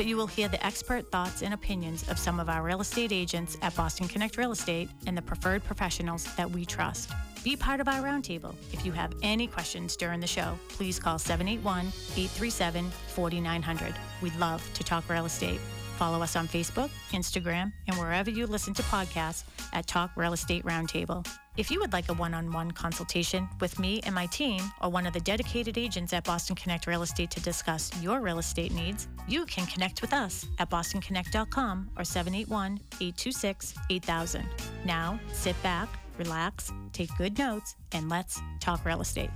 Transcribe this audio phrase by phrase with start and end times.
[0.00, 3.12] but you will hear the expert thoughts and opinions of some of our real estate
[3.12, 7.10] agents at Boston Connect Real Estate and the preferred professionals that we trust.
[7.44, 8.54] Be part of our roundtable.
[8.72, 13.94] If you have any questions during the show, please call 781 837 4900.
[14.22, 15.60] We'd love to talk real estate.
[15.98, 19.44] Follow us on Facebook, Instagram, and wherever you listen to podcasts
[19.74, 21.26] at Talk Real Estate Roundtable.
[21.60, 24.88] If you would like a one on one consultation with me and my team, or
[24.88, 28.72] one of the dedicated agents at Boston Connect Real Estate to discuss your real estate
[28.72, 34.46] needs, you can connect with us at bostonconnect.com or 781 826 8000.
[34.86, 39.28] Now, sit back, relax, take good notes, and let's talk real estate.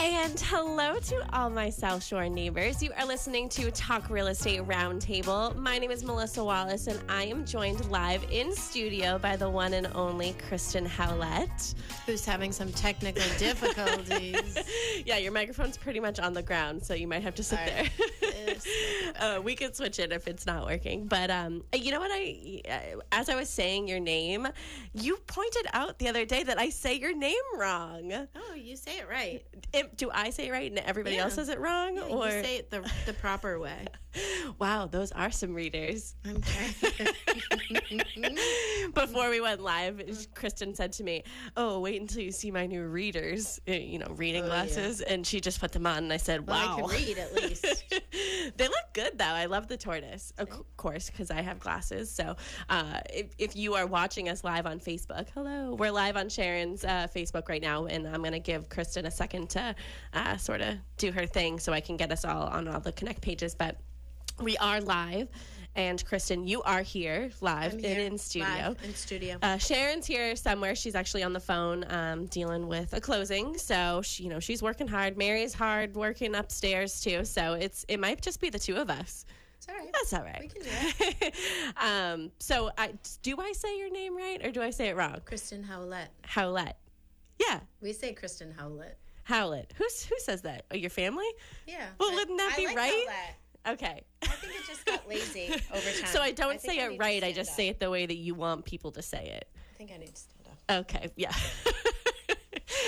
[0.00, 2.82] And hello to all my South Shore neighbors.
[2.82, 5.56] You are listening to Talk Real Estate Roundtable.
[5.56, 9.74] My name is Melissa Wallace, and I am joined live in studio by the one
[9.74, 11.74] and only Kristen Howlett.
[12.06, 14.58] Who's having some technical difficulties?
[15.04, 17.90] yeah, your microphone's pretty much on the ground, so you might have to sit Right.
[18.20, 18.27] there.
[19.20, 21.06] uh, we could switch it if it's not working.
[21.06, 22.10] But um, you know what?
[22.12, 24.48] I, uh, as I was saying your name,
[24.94, 28.12] you pointed out the other day that I say your name wrong.
[28.36, 29.42] oh, you say it right.
[29.96, 31.22] Do I say it right and everybody Yeah.
[31.24, 31.96] else says it wrong?
[31.96, 33.86] Yeah, or you say it the, the proper way.
[34.58, 36.14] wow, those are some readers.
[36.26, 37.06] Okay.
[38.94, 40.02] Before we went live,
[40.34, 41.22] Kristen said to me,
[41.56, 44.52] "Oh, wait until you see my new readers, uh, you know, reading Oh, yeah.
[44.64, 47.18] glasses." And she just put them on, and I said, well, "Wow." I can read
[47.18, 47.84] at least.
[48.56, 49.24] they look good though.
[49.24, 52.10] I love the tortoise, of c- course, because I have glasses.
[52.10, 52.36] So,
[52.68, 56.84] uh, if, if you are watching us live on Facebook, hello, we're live on Sharon's
[56.84, 59.74] uh, Facebook right now, and I'm going to give Kristen a second to
[60.14, 62.92] uh, sort of do her thing so I can get us all on all the
[62.92, 63.54] Connect pages.
[63.54, 63.76] But
[64.40, 65.28] we are live,
[65.74, 68.74] and Kristen, you are here live I'm and in studio.
[68.84, 69.36] in studio.
[69.42, 70.74] Uh, Sharon's here somewhere.
[70.74, 73.56] She's actually on the phone um, dealing with a closing.
[73.58, 75.16] So she, you know, she's working hard.
[75.16, 77.24] Mary's hard working upstairs too.
[77.24, 79.24] So it's it might just be the two of us.
[79.56, 79.90] it's all right.
[79.92, 80.40] That's all right.
[80.40, 80.68] We can do
[81.20, 81.34] it.
[81.76, 85.20] um, so I do I say your name right or do I say it wrong?
[85.24, 86.08] Kristen Howlett.
[86.22, 86.76] Howlett.
[87.40, 88.98] Yeah, We say Kristen Howlett.
[89.22, 89.72] Howlett.
[89.76, 90.64] Who's who says that?
[90.72, 91.28] Oh, your family?
[91.68, 91.86] Yeah.
[92.00, 92.90] Well, I- wouldn't that I be like right?
[93.06, 93.34] Howlett.
[93.66, 94.02] Okay.
[94.22, 96.06] I think it just got lazy over time.
[96.06, 97.22] So I don't think say I it right.
[97.24, 97.56] I just up.
[97.56, 99.48] say it the way that you want people to say it.
[99.74, 100.80] I think I need to stand up.
[100.80, 101.32] Okay, yeah.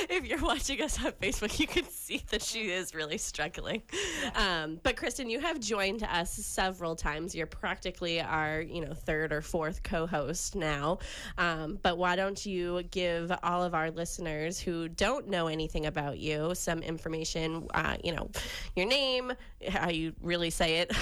[0.08, 3.82] if you're watching us on Facebook, you can see that she is really struggling.
[4.34, 7.34] Um, but Kristen, you have joined us several times.
[7.34, 10.98] You're practically our, you know, third or fourth co-host now.
[11.38, 16.18] Um, but why don't you give all of our listeners who don't know anything about
[16.18, 17.66] you some information?
[17.74, 18.30] Uh, you know,
[18.76, 19.32] your name,
[19.68, 20.92] how you really say it,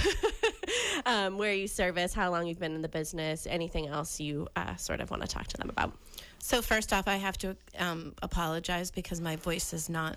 [1.06, 4.74] um, where you service, how long you've been in the business, anything else you uh,
[4.76, 5.96] sort of want to talk to them about.
[6.38, 10.16] So first off, I have to um, apologize because my voice is not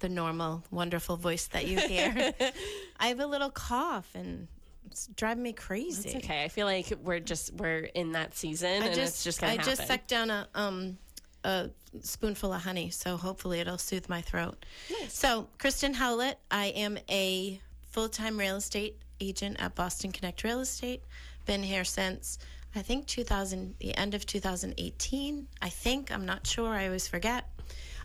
[0.00, 2.32] the normal, wonderful voice that you hear.
[3.00, 4.48] I have a little cough and
[4.86, 6.08] it's driving me crazy.
[6.10, 6.44] It's okay.
[6.44, 9.54] I feel like we're just we're in that season, I and just, it's just gonna
[9.54, 9.74] I happen.
[9.74, 10.98] just sucked down a um
[11.44, 14.64] a spoonful of honey, so hopefully it'll soothe my throat.
[15.08, 20.60] So, Kristen Howlett, I am a full time real estate agent at Boston Connect Real
[20.60, 21.02] Estate.
[21.46, 22.38] Been here since
[22.76, 25.46] I think 2000, the end of 2018.
[25.62, 26.74] I think I'm not sure.
[26.74, 27.48] I always forget.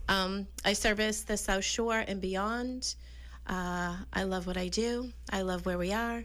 [0.07, 2.95] Um, I service the South Shore and beyond.
[3.48, 5.12] Uh, I love what I do.
[5.31, 6.24] I love where we are.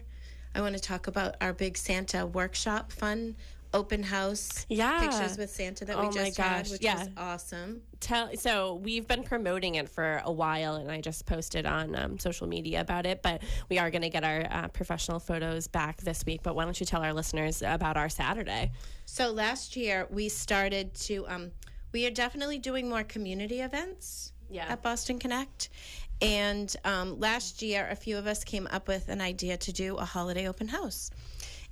[0.53, 3.35] I want to talk about our big Santa workshop fun
[3.75, 4.99] open house Yeah.
[5.01, 6.99] pictures with Santa that Oh we just had, which yeah.
[6.99, 7.81] was awesome.
[7.99, 12.17] Tell so we've been promoting it for a while, and I just posted on um,
[12.19, 13.21] social media about it.
[13.21, 16.41] But we are going to get our uh, professional photos back this week.
[16.43, 18.71] But why don't you tell our listeners about our Saturday?
[19.05, 21.51] So last year we started to um,
[21.91, 24.65] we are definitely doing more community events Yeah.
[24.69, 25.69] at Boston Connect.
[26.21, 29.97] And um, last year, a few of us came up with an idea to do
[29.97, 31.11] a holiday open house.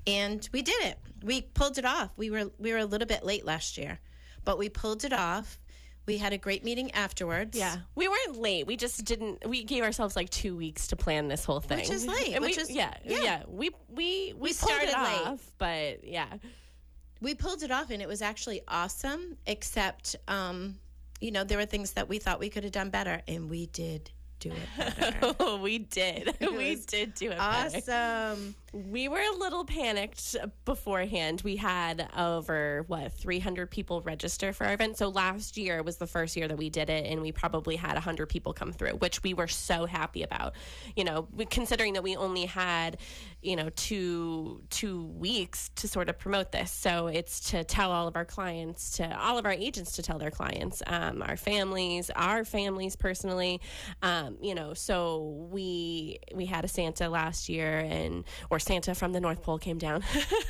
[0.08, 0.98] And we did it.
[1.24, 2.12] We pulled it off.
[2.18, 4.00] We were we were a little bit late last year,
[4.46, 5.60] but we pulled it off.
[6.06, 7.58] We had a great meeting afterwards.
[7.58, 8.68] Yeah, we weren't late.
[8.68, 9.48] We just didn't.
[9.48, 12.42] We gave ourselves like two weeks to plan this whole thing, Which is late, And
[12.44, 13.22] which we, is- yeah, yeah.
[13.22, 14.96] yeah, We we we, We started late.
[15.28, 16.28] off, but yeah,
[17.22, 20.76] we pulled it off and it was actually awesome except um
[21.22, 23.68] you know there were things that we thought we could have done better and we
[23.68, 24.12] did
[24.44, 26.36] do it better oh, we did.
[26.42, 27.38] we did do it.
[27.38, 27.78] better.
[27.78, 30.36] awesome We were a little panicked
[30.66, 31.42] beforehand.
[31.44, 34.98] We had over what 300 people register for our event.
[34.98, 37.94] So last year was the first year that we did it, and we probably had
[37.94, 40.54] 100 people come through, which we were so happy about.
[40.96, 42.98] You know, we- considering that we only had,
[43.44, 46.72] you know, two two weeks to sort of promote this.
[46.72, 50.18] So it's to tell all of our clients, to all of our agents, to tell
[50.18, 53.62] their clients, um, our families, our families personally.
[54.02, 59.14] Um, you know, so we we had a Santa last year, and or Santa from
[59.14, 60.04] the North Pole came down,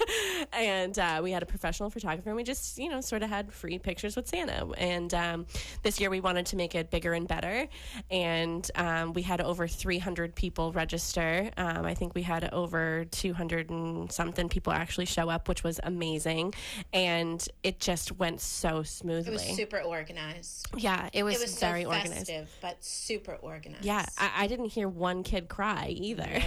[0.53, 3.51] and uh, we had a professional photographer, and we just you know sort of had
[3.51, 4.67] free pictures with Santa.
[4.77, 5.45] And um,
[5.81, 7.67] this year we wanted to make it bigger and better,
[8.09, 11.49] and um, we had over 300 people register.
[11.57, 15.79] Um, I think we had over 200 and something people actually show up, which was
[15.83, 16.53] amazing,
[16.93, 19.29] and it just went so smoothly.
[19.29, 22.13] it was super organized yeah, it was, it was very so organized.
[22.13, 26.41] festive but super organized Yeah, I, I didn't hear one kid cry either.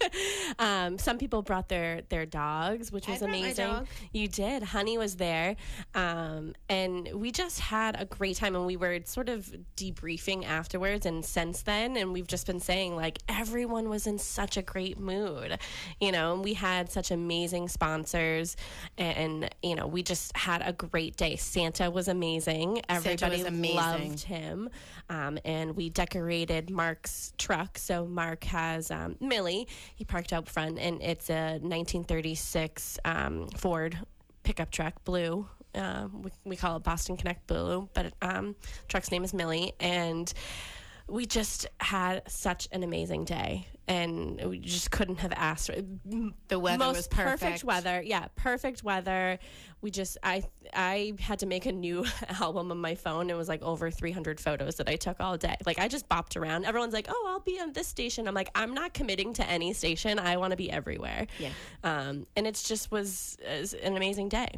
[0.58, 3.86] um, some people brought their their dogs, which was amazing.
[4.12, 4.62] You did.
[4.62, 5.56] Honey was there,
[5.94, 8.56] um, and we just had a great time.
[8.56, 12.96] And we were sort of debriefing afterwards, and since then, and we've just been saying
[12.96, 15.58] like everyone was in such a great mood,
[16.00, 16.34] you know.
[16.34, 18.56] And we had such amazing sponsors,
[18.98, 21.36] and you know we just had a great day.
[21.36, 22.82] Santa was amazing.
[22.88, 23.76] Everybody was amazing.
[23.76, 24.70] loved him.
[25.08, 27.78] Um, and we decorated Mark's truck.
[27.78, 29.68] So Mark has um, Millie.
[29.94, 33.98] He parked out front, and it's a 1936 um, Ford
[34.42, 35.46] pickup truck, blue.
[35.74, 38.56] Uh, we, we call it Boston Connect Blue, but um,
[38.88, 40.32] truck's name is Millie, and
[41.08, 45.70] we just had such an amazing day, and we just couldn't have asked.
[46.48, 47.62] The weather Most was perfect.
[47.62, 49.38] weather, yeah, perfect weather.
[49.82, 50.42] We just, I,
[50.74, 52.04] I had to make a new
[52.40, 53.30] album on my phone.
[53.30, 55.56] It was like over 300 photos that I took all day.
[55.64, 56.64] Like I just bopped around.
[56.64, 59.72] Everyone's like, "Oh, I'll be on this station." I'm like, "I'm not committing to any
[59.74, 60.18] station.
[60.18, 61.50] I want to be everywhere." Yeah.
[61.84, 64.48] Um, and it just was, was an amazing day.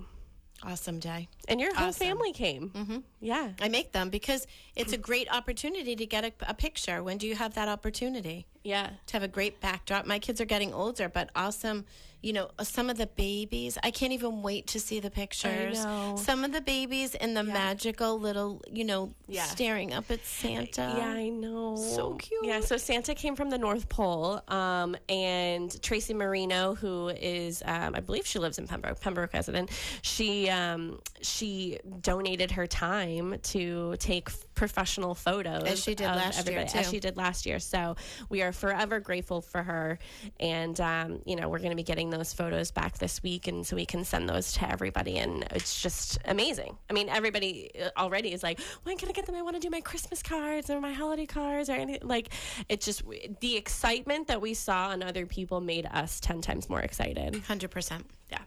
[0.62, 2.06] Awesome day And your whole Awesome.
[2.06, 2.70] family came.
[2.70, 2.98] Mm-hmm.
[3.20, 3.52] Yeah.
[3.60, 4.46] i make them because
[4.76, 8.46] it's a great opportunity to get a, a picture when do you have that opportunity
[8.64, 8.90] Yeah.
[9.06, 10.04] to have a great backdrop.
[10.06, 11.84] My kids are getting older, but awesome.
[12.20, 15.78] You know, uh, some of the babies, I can't even wait to see the pictures.
[16.16, 19.44] Some of the babies in the magical little, you know, Yeah.
[19.44, 20.94] staring up at Santa.
[20.98, 21.76] Yeah, I know.
[21.76, 22.44] So cute.
[22.44, 27.94] Yeah, so Santa came from the North Pole, um, and Tracy Marino, who is, um,
[27.94, 29.70] I believe she lives in Pembroke, Pembroke resident.
[30.02, 36.34] She um, she donated her time to take professional photos, As she did of last
[36.48, 37.60] year, everybody, as she did last year.
[37.60, 37.94] So
[38.28, 39.98] we are forever grateful for her,
[40.40, 43.66] and um, you know we're going to be getting those photos back this week, and
[43.66, 46.76] so we can send those to everybody, and it's just amazing.
[46.88, 49.34] I mean, everybody uh, already is like, when can I get them?
[49.34, 52.08] I want to do my Christmas cards or my holiday cards or anything.
[52.08, 52.30] Like,
[52.68, 53.02] it just
[53.40, 57.34] the excitement that we saw on other people made us ten times more excited.
[57.34, 58.02] 100%.
[58.30, 58.38] Yeah,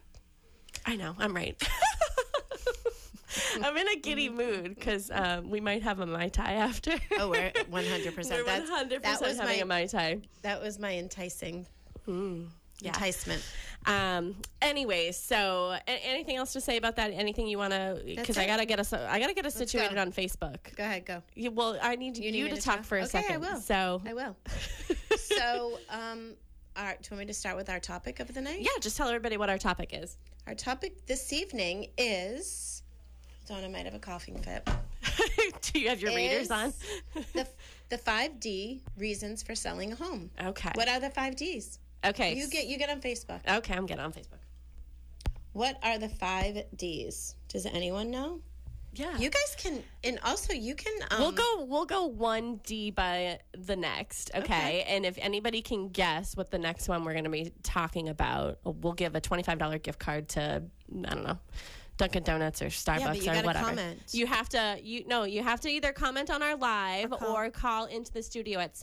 [0.85, 1.15] I know.
[1.17, 1.61] I'm right.
[3.63, 6.93] I'm in a giddy mood because um, we might have a mai tai after.
[7.17, 7.71] Oh, we're 100%.
[7.71, 7.83] We're
[8.43, 10.21] 100% that was having my, a mai tai.
[10.41, 11.65] That was my enticing
[12.81, 12.89] yeah.
[12.89, 13.43] enticement.
[13.85, 14.35] Um.
[14.61, 17.11] Anyways, so a- anything else to say about that?
[17.11, 18.01] Anything you want to?
[18.05, 18.93] Because I gotta get us.
[18.93, 20.01] I gotta get us situated go.
[20.01, 20.75] on Facebook.
[20.75, 21.23] Go ahead, go.
[21.35, 22.85] You, well, I need you, need me to, to talk talk?
[22.85, 23.41] for a Okay, I second.
[23.41, 23.57] will.
[23.59, 24.35] So I will.
[25.17, 26.33] so, um,
[26.77, 28.61] all right, do you want me to start with our topic of the night?
[28.61, 30.17] yeah, just tell everybody what our topic is.
[30.47, 32.83] Our topic this evening is.
[33.47, 34.69] Donna might have a coughing fit.
[35.73, 36.73] Do you have your readers on?
[37.33, 37.47] the
[37.89, 40.29] the five D reasons for selling a home.
[40.41, 40.71] Okay.
[40.75, 41.79] What are the five Ds?
[42.05, 42.35] Okay.
[42.35, 43.39] You get you get on Facebook.
[43.47, 44.39] Okay, I'm getting on Facebook.
[45.53, 47.35] What are the five Ds?
[47.47, 48.39] Does anyone know?
[48.93, 49.17] Yeah.
[49.17, 50.93] You guys can, and also you can.
[51.11, 51.63] Um, We'll go.
[51.63, 54.31] We'll go one D by the next.
[54.35, 54.43] Okay?
[54.43, 54.85] Okay.
[54.87, 58.59] And if anybody can guess what the next one we're going to be talking about,
[58.65, 60.63] we'll give a twenty-five dollar gift card to
[61.05, 61.39] I don't know.
[61.97, 63.67] Dunkin' Donuts or Starbucks you or whatever.
[63.67, 63.99] comment.
[64.11, 67.85] You have to you no, you have to either comment on our live or call,
[67.85, 68.73] into the studio at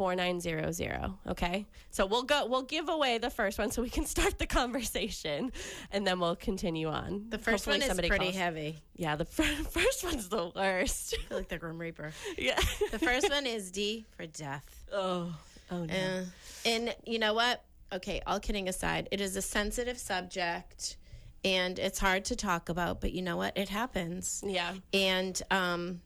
[0.00, 1.66] 781-837-4900, okay?
[1.90, 5.52] So we'll go we'll give away the first one so we can start the conversation
[5.92, 7.26] and then we'll continue on.
[7.28, 8.36] The first Hopefully one is pretty calls.
[8.36, 8.78] heavy.
[8.96, 11.14] Yeah, the fir- first one's the worst.
[11.18, 12.12] I feel like the Grim Reaper.
[12.38, 12.58] yeah.
[12.90, 14.84] The first one is D for death.
[14.92, 15.34] oh.
[15.72, 15.94] Oh no.
[15.94, 16.24] Uh,
[16.64, 17.62] and you know what?
[17.92, 20.96] okay, all kidding aside, it is a sensitive subject
[21.44, 23.56] and it's hard to talk about, but you know what?
[23.56, 24.44] It happens.
[24.46, 24.74] Yeah.
[24.92, 26.00] And um,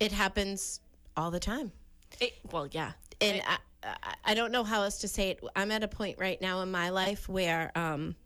[0.00, 0.80] it happens
[1.16, 1.72] all the time.
[2.20, 2.92] It, well, yeah.
[3.20, 5.40] And I, I, I don't know how else to say it.
[5.56, 8.16] I'm at a point right now in my life where um,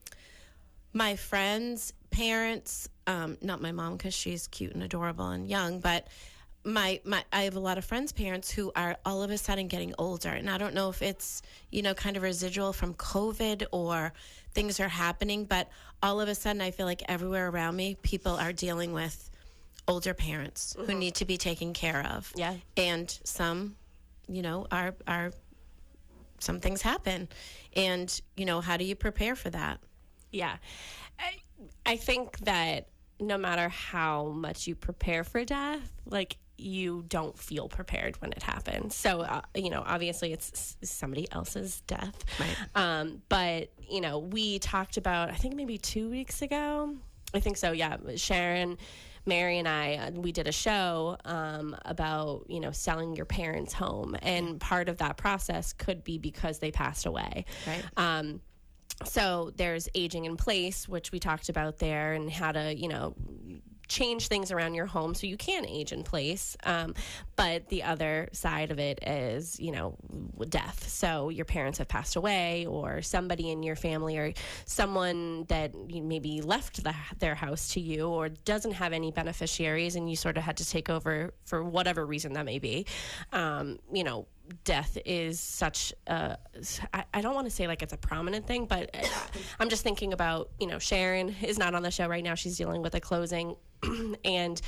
[0.93, 6.09] my friends, parents, um, not my mom because she's cute and adorable and young, but
[6.65, 9.69] my my I have a lot of friends' parents who are all of a sudden
[9.69, 13.67] getting older, and I don't know if it's you know kind of residual from COVID
[13.73, 14.13] or
[14.55, 15.69] things are happening, but
[16.03, 19.31] all of a sudden I feel like everywhere around me people are dealing with
[19.89, 22.33] older parents who need to be taken care of.
[22.37, 22.55] Yeah.
[22.77, 23.77] and some,
[24.35, 25.33] you know, are are
[26.39, 27.29] some things happen,
[27.75, 29.81] and you know how do you prepare for that?
[30.31, 30.57] Yeah.
[31.19, 31.37] I,
[31.87, 32.89] I think that
[33.21, 38.43] no matter how much you prepare for death, like you don't feel prepared when it
[38.43, 38.95] happens.
[38.95, 42.15] So, uh, you know, obviously it's somebody else's death.
[42.41, 42.57] Right.
[42.75, 46.95] Um, but, you know, we talked about, I think maybe two weeks ago.
[47.35, 47.97] I think so, yeah.
[48.17, 48.79] Sharon,
[49.25, 53.73] Mary, and I, uh, we did a show um, about, you know, selling your parents'
[53.73, 54.17] home.
[54.23, 57.45] And part of that process could be because they passed away.
[57.67, 57.85] Right.
[57.97, 58.41] Um,
[59.05, 63.15] so there's aging in place, which we talked about there, and how to, you know,
[63.93, 66.57] change things around your home so you can age in place.
[66.65, 66.95] Um,
[67.37, 69.97] but the other side of it is, you know,
[70.49, 70.89] death.
[70.89, 74.33] So your parents have passed away, or somebody in your family, or
[74.65, 80.09] someone that maybe left the, their house to you, or doesn't have any beneficiaries, and
[80.09, 82.87] you sort of had to take over for whatever reason that may be.
[83.33, 84.27] Um, you know,
[84.65, 86.37] death is such a
[87.15, 89.07] I, don't want to say like it's a prominent thing but uh,
[89.61, 92.59] i'm just thinking about you know sharon is not on the show right now she's
[92.59, 93.57] dealing with a closing
[94.25, 94.61] and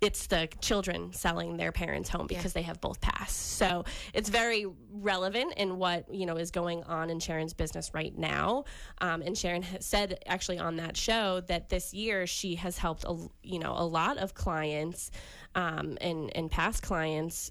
[0.00, 3.56] it's the children selling their parents home because they have both passed.
[3.56, 8.16] So it's very relevant in what you know is going on in sharon's business right
[8.16, 8.64] now.
[9.00, 13.04] Um, and sharon has said actually on that show that this year she has helped
[13.04, 15.10] a, you know a lot of clients
[15.54, 17.50] um, and and past clients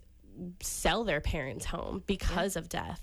[0.61, 3.01] sell their parents' home because of death.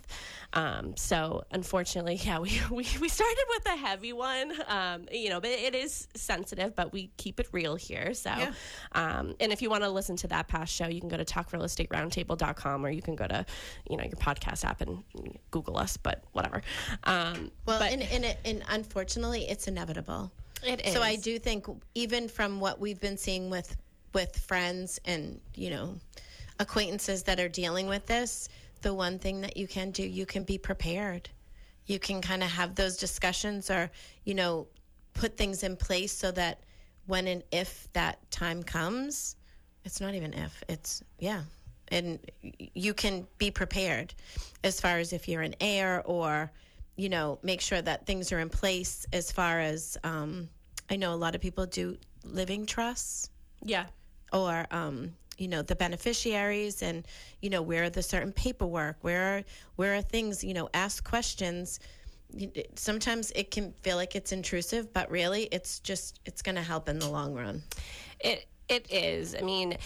[0.53, 5.41] Um, so unfortunately, yeah, we, we, we started with a heavy one, um, you know,
[5.41, 8.15] but it is sensitive, but we keep it real here.
[8.15, 8.31] So,
[8.93, 11.25] um, and if you want to listen to that past show, you can go to
[11.25, 13.45] talkrealestateroundtable.com or you can go to,
[13.89, 15.03] you know, your podcast app and
[15.51, 16.63] Google us, but whatever.
[17.05, 20.31] Um, Well, but and, and, and unfortunately, it's inevitable.
[20.63, 23.77] it So I do think even from what we've been seeing with
[24.15, 25.99] with friends and you know
[26.63, 28.49] acquaintances that are dealing with this,
[28.83, 31.29] the one thing that you can do, you can be prepared.
[31.87, 33.91] You can kind of have those discussions or
[34.25, 34.67] you know
[35.15, 36.61] put things in place so that
[37.07, 39.37] when and if that time comes,
[39.85, 41.43] it's not even if, it's yeah.
[41.89, 42.19] And
[42.75, 44.15] you can be prepared
[44.65, 46.51] as far as if you're an heir or
[46.97, 50.49] you know, make sure that things are in place as far as um,
[50.91, 53.31] I know a lot of people do living trusts
[53.65, 53.87] yeah.
[54.33, 57.07] or um, you know the beneficiaries and
[57.41, 59.43] you know where are the certain paperwork where are
[59.77, 61.81] where are things you know ask questions
[62.77, 66.89] sometimes it can feel like it's intrusive but really it's just it's going to help
[66.89, 67.63] in the long run
[68.21, 69.35] It it is.
[69.35, 69.77] I mean,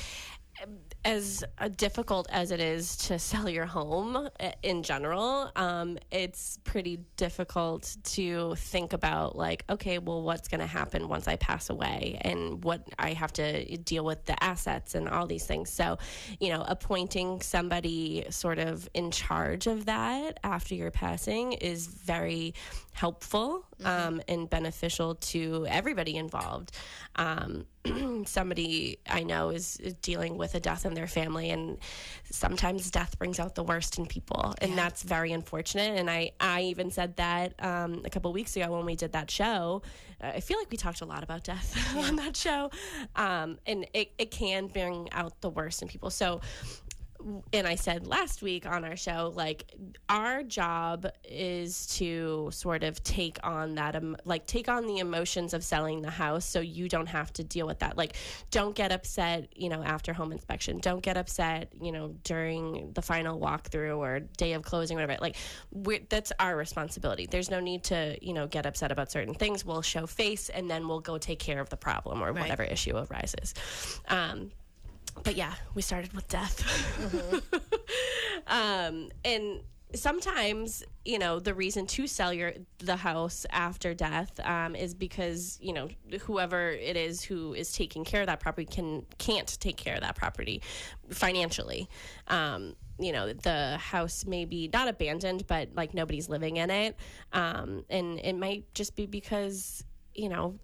[1.06, 6.58] as uh, difficult as it is to sell your home uh, in general, um, it's
[6.64, 11.70] pretty difficult to think about like, okay, well, what's going to happen once I pass
[11.70, 15.70] away, and what I have to deal with the assets and all these things.
[15.70, 15.98] So,
[16.40, 22.54] you know, appointing somebody sort of in charge of that after your passing is very
[22.96, 26.72] helpful um, and beneficial to everybody involved.
[27.16, 27.66] Um,
[28.24, 31.76] somebody I know is, dealing with a death in their family, and
[32.30, 35.98] sometimes death brings out the worst in people, and that's very unfortunate.
[35.98, 39.30] And I, I even said that um, a couple weeks ago when we did that
[39.30, 39.82] show.
[40.18, 42.70] Uh, I feel like we talked a lot about death on that show,
[43.14, 46.08] um, and it, it can bring out the worst in people.
[46.08, 46.40] So
[47.52, 49.74] and I said last week on our show, like
[50.08, 55.52] our job is to sort of take on that, um, like take on the emotions
[55.52, 57.96] of selling the house, so you don't have to deal with that.
[57.96, 58.16] Like,
[58.50, 60.78] don't get upset, you know, after home inspection.
[60.78, 65.16] Don't get upset, you know, during the final walkthrough or day of closing, whatever.
[65.20, 65.36] Like,
[65.72, 67.26] we're, that's our responsibility.
[67.26, 69.64] There's no need to, you know, get upset about certain things.
[69.64, 72.96] We'll show face, and then we'll go take care of the problem or whatever issue
[72.96, 73.54] arises.
[74.08, 74.52] Um,
[75.22, 76.62] but yeah, we started with death.
[78.46, 79.60] um, and
[79.94, 85.58] sometimes, you know, the reason to sell your the house after death um, is because
[85.60, 85.88] you know
[86.22, 90.00] whoever it is who is taking care of that property can can't take care of
[90.00, 90.62] that property
[91.10, 91.88] financially.
[92.28, 96.96] Um, you know the house may be not abandoned, but like nobody's living in it,
[97.32, 100.58] um, and it might just be because you know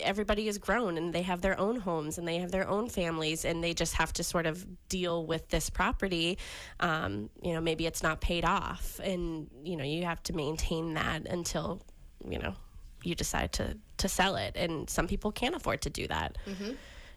[0.00, 3.44] everybody is grown and they have their own homes and they have their own families
[3.44, 6.38] and they just have to sort of deal with this property
[6.80, 9.00] um, you know maybe it's not paid off.
[9.02, 11.82] And you know you have to maintain that until
[12.28, 12.54] you know
[13.02, 14.56] you decide to to sell it.
[14.56, 16.36] And some people can't afford to do that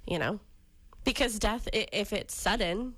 [0.07, 0.39] you know
[1.03, 2.93] because death if it's sudden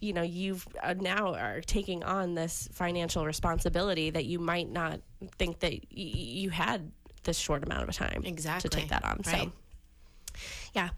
[0.00, 5.00] you know you've uh, now are taking on this financial responsibility that you might not
[5.38, 6.90] think that y- you had
[7.24, 9.22] this short amount of time exactly to take that on.
[9.24, 9.52] So
[10.74, 10.90] yeah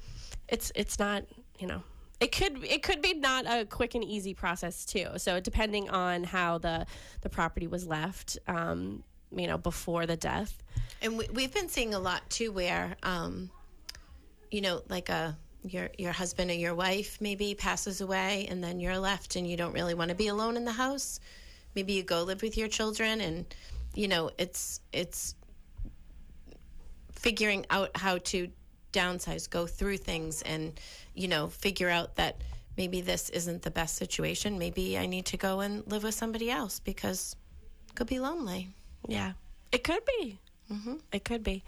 [0.49, 1.25] it's it's not
[1.59, 1.83] you know
[2.21, 5.09] it could it could be not a quick and easy process too.
[5.16, 6.87] So depending on how the
[7.23, 9.02] the property was left um
[9.37, 10.62] you know before the death.
[11.02, 13.50] And we, we've been seeing a lot too, where, um,
[14.50, 18.81] you know, like a your your husband or your wife maybe passes away, and then
[18.81, 21.21] you're left, and you don't really want to be alone in the house.
[21.75, 23.45] Maybe you go live with your children, and
[23.95, 25.35] you know, it's it's
[27.25, 28.49] figuring out how to
[28.93, 30.78] downsize, go through things, and
[31.14, 32.35] you know, figure out that
[32.76, 34.59] maybe this isn't the best situation.
[34.59, 37.35] Maybe I need to go and live with somebody else because
[37.88, 38.69] it could be lonely.
[39.09, 39.33] yeah
[39.75, 40.38] it could be
[40.73, 40.95] mm-hmm.
[41.12, 41.64] it could be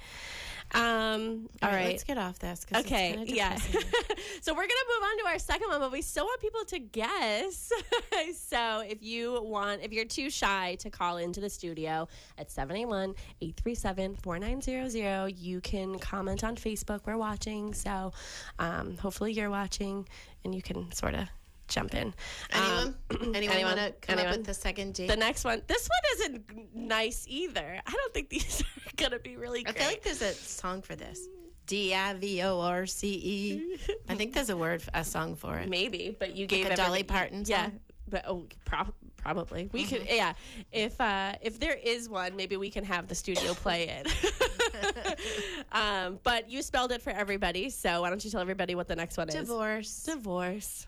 [0.77, 2.67] um all right Let's get off this.
[2.75, 3.57] Okay, yeah.
[4.43, 6.79] so we're gonna move on to our second one, but we still want people to
[6.79, 7.73] guess.
[8.35, 12.07] so if you want, if you're too shy to call into the studio
[12.39, 17.01] at 781-837-4900, you can comment on Facebook.
[17.07, 18.13] We're watching, so
[18.59, 20.07] um, hopefully you're watching,
[20.45, 21.27] and you can sort of
[21.69, 22.15] jump in.
[22.51, 22.87] Anyone?
[22.87, 22.95] Um,
[23.35, 23.63] anyone, anyone?
[23.63, 24.33] want to come Anyone?
[24.33, 25.09] up with the second date?
[25.09, 27.81] the next one, this one isn't nice either.
[27.87, 30.97] I don't think these are gonna be really I feel like there's a song for
[30.97, 31.27] this.
[31.67, 33.79] D I V O R C E.
[34.09, 35.69] I think there's a word, a song for it.
[35.69, 37.71] Maybe, but you gave a Dolly Parton Yeah,
[38.09, 40.03] but oh, prob- probably we could.
[40.03, 40.15] Mm-hmm.
[40.15, 40.33] Yeah,
[40.71, 45.19] if uh, if there is one, maybe we can have the studio play it.
[45.73, 48.97] um, but you spelled it for everybody, so why don't you tell everybody what the
[48.97, 49.35] next one is?
[49.35, 50.05] Divorce.
[50.05, 50.87] Divorce.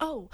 [0.00, 0.28] Oh,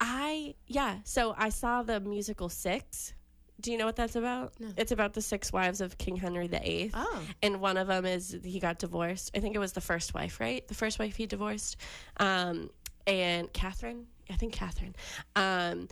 [0.00, 0.98] I yeah.
[1.04, 3.14] So I saw the musical Six.
[3.58, 4.52] Do you know what that's about?
[4.76, 6.90] It's about the six wives of King Henry VIII.
[6.92, 7.22] Oh.
[7.42, 9.30] And one of them is he got divorced.
[9.34, 10.66] I think it was the first wife, right?
[10.68, 11.78] The first wife he divorced.
[12.18, 12.68] Um,
[13.06, 14.94] and Catherine, I think Catherine.
[15.36, 15.88] Um,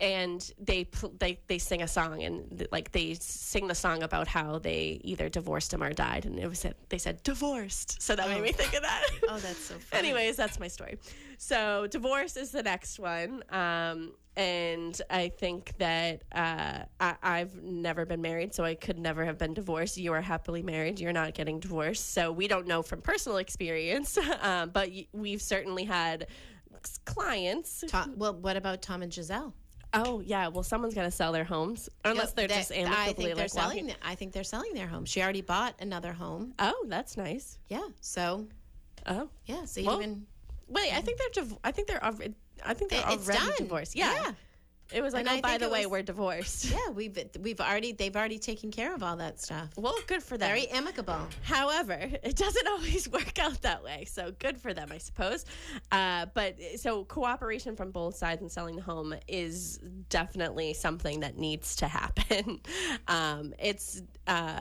[0.00, 0.86] and they
[1.18, 5.28] they they sing a song and like they sing the song about how they either
[5.28, 8.74] divorced him or died and it was they said divorced so that made me think
[8.74, 10.08] of that Oh, that's so funny.
[10.08, 10.98] Anyways, that's my story.
[11.38, 13.42] So, divorce is the next one.
[13.50, 19.24] Um, and I think that uh, I, I've never been married, so I could never
[19.24, 19.96] have been divorced.
[19.96, 21.00] You are happily married.
[21.00, 22.12] You're not getting divorced.
[22.12, 26.26] So, we don't know from personal experience, um, but we've certainly had
[27.04, 27.84] clients.
[27.88, 29.54] Tom, well, what about Tom and Gisele?
[29.94, 30.48] Oh, yeah.
[30.48, 33.34] Well, someone's going to sell their homes, unless they're they- just amicably I think they're
[33.36, 33.86] like selling.
[33.86, 35.04] walking- I think they're selling their home.
[35.04, 36.54] She already bought another home.
[36.58, 37.58] Oh, that's nice.
[37.68, 37.86] Yeah.
[38.00, 38.46] So
[39.06, 39.64] Oh, yeah.
[39.64, 40.26] So Well, even
[40.68, 40.92] wait.
[40.96, 41.42] I think they're.
[41.44, 42.02] Div- I think they're.
[42.04, 42.12] I
[42.74, 43.52] think they're already done.
[43.58, 43.96] divorced.
[43.96, 44.12] Yeah.
[44.14, 44.32] Yeah.
[44.94, 46.70] It was like, And oh, I by the way, was- we're divorced.
[46.70, 49.68] yeah we've we've already they've already taken care of all that stuff.
[49.76, 50.48] Well, good for them.
[50.48, 51.26] Very amicable.
[51.42, 54.04] However, it doesn't always work out that way.
[54.04, 55.44] So good for them, I suppose.
[55.90, 59.78] Uh, but so cooperation from both sides in selling the home is
[60.08, 62.60] definitely something that needs to happen.
[63.08, 64.60] um, it's, uh,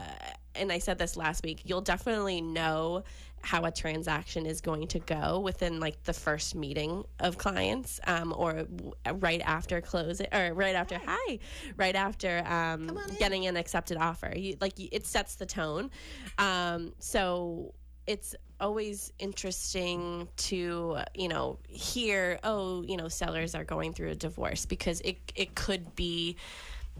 [0.55, 3.03] and I said this last week, you'll definitely know
[3.43, 8.33] how a transaction is going to go within like the first meeting of clients um,
[8.37, 11.39] or w- right after closing or right after hi
[11.75, 14.31] right after um, getting an accepted offer.
[14.35, 15.89] You, like it sets the tone.
[16.37, 17.73] Um, so
[18.07, 24.15] it's always interesting to you know hear oh you know sellers are going through a
[24.15, 26.35] divorce because it it could be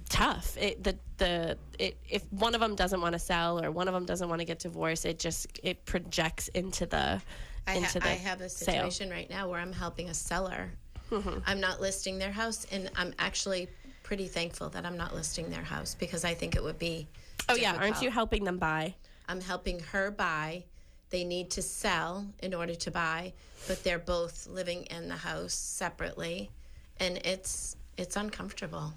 [0.10, 3.88] tough it the the it, if one of them doesn't want to sell or one
[3.88, 7.22] of them doesn't want to get divorced it just it projects into the
[7.68, 8.90] I, ha- the I have a sale.
[8.90, 10.72] situation right now where I'm helping a seller.
[11.12, 11.40] Mm-hmm.
[11.46, 13.68] I'm not listing their house, and I'm actually
[14.02, 17.08] pretty thankful that I'm not listing their house because I think it would be.
[17.50, 18.96] oh yeah aren't you helping them buy
[19.28, 20.66] I'm helping her buy.
[21.10, 23.34] They need to sell in order to buy,
[23.68, 26.52] but they're both living in the house separately,
[27.00, 28.94] and it's it's uncomfortable.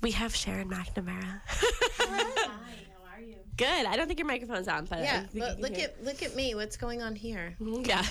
[0.00, 3.36] We have Sharon McNamara Hi, how are you?
[3.56, 6.54] good I don't think your microphone's on but Yeah, but look at look at me.
[6.54, 7.54] What's going on here?
[7.60, 8.04] yeah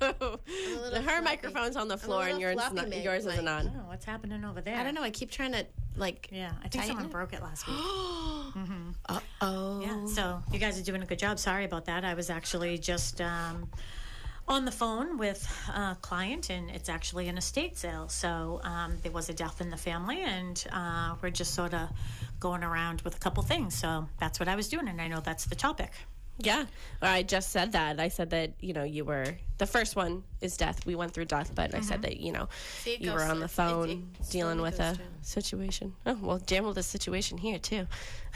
[0.00, 1.24] little her fluffy.
[1.24, 3.58] microphone's on the floor and little yours is fluffy, not, Meg, yours isn't like- I
[3.58, 4.76] on don't know what's happening over there.
[4.76, 5.02] I don't know.
[5.02, 6.28] I keep trying to like.
[6.30, 7.10] Yeah, I think someone it.
[7.10, 7.76] broke it last week.
[9.08, 9.80] Uh oh.
[9.80, 11.38] Yeah, so you guys are doing a good job.
[11.38, 12.04] Sorry about that.
[12.04, 13.68] I was actually just um,
[14.48, 18.08] on the phone with a client, and it's actually an estate sale.
[18.08, 21.88] So um, there was a death in the family, and uh, we're just sort of
[22.40, 23.74] going around with a couple things.
[23.74, 25.90] So that's what I was doing, and I know that's the topic.
[26.40, 26.66] Yeah,
[27.02, 27.98] well, I just said that.
[27.98, 29.26] I said that you know you were
[29.58, 30.86] the first one is death.
[30.86, 32.48] We went through death, but I said that you know
[32.84, 35.94] See, you were on the phone it dealing with a to- situation.
[36.06, 37.88] Oh well, jam with the situation here too.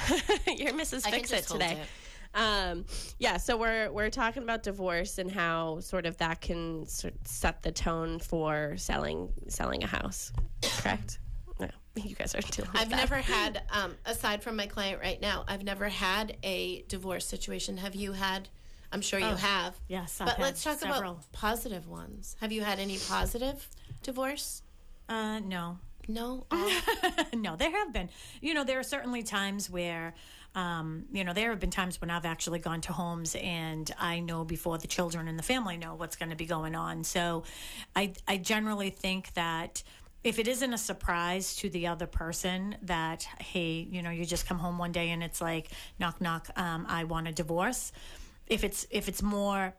[0.48, 1.07] You're Mrs.
[1.07, 1.75] I can Fix It just hold today.
[1.75, 1.87] it.
[2.34, 2.84] Um,
[3.18, 7.62] yeah, so we're we're talking about divorce and how sort of that can sort set
[7.62, 10.32] the tone for selling selling a house.
[10.78, 11.18] Correct?
[11.60, 12.70] No, you guys are dealing.
[12.74, 12.96] I've that.
[12.96, 17.76] never had, um, aside from my client right now, I've never had a divorce situation.
[17.76, 18.48] Have you had?
[18.92, 19.74] I'm sure you have.
[19.88, 21.12] yes, I've but had let's talk several.
[21.12, 22.36] about positive ones.
[22.40, 23.66] Have you had any positive
[24.02, 24.62] divorce?
[25.08, 26.46] Uh, no, No.
[27.34, 28.10] No, there have been.
[28.42, 30.12] You know, there are certainly times where,
[30.54, 34.20] um, you know, there have been times when I've actually gone to homes and I
[34.20, 37.04] know before the children and the family know what's going to be going on.
[37.04, 37.44] So,
[37.96, 39.82] I I generally think that.
[40.24, 44.46] If it isn't a surprise to the other person that, hey, you know, you just
[44.46, 45.66] come home one day and it's like,
[45.98, 47.90] knock, knock, um, I want a divorce.
[48.46, 49.74] If it's if it's more,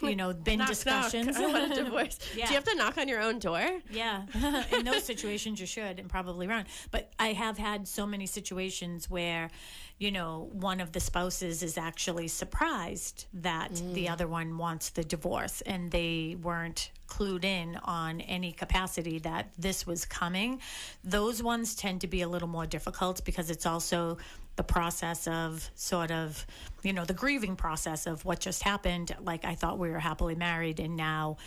[0.00, 0.68] you know, been Knock, knock.
[0.68, 1.36] discussions.
[1.36, 2.16] I want a divorce.
[2.32, 3.66] Do you have to knock on your own door?
[3.90, 4.22] Yeah,
[4.72, 6.66] in those situations you should, and probably run.
[6.92, 9.50] But I have had so many situations where,
[9.98, 14.10] you know, one of the spouses is actually surprised that the mm.
[14.10, 19.86] other one wants the divorce, and they weren't clued in on any capacity that this
[19.86, 20.60] was coming.
[21.02, 24.18] Those ones tend to be a little more difficult because it's also
[24.54, 26.46] the process of sort of,
[26.82, 29.14] you know, the grieving process of what just happened.
[29.20, 31.38] Like I thought we were happily married, and now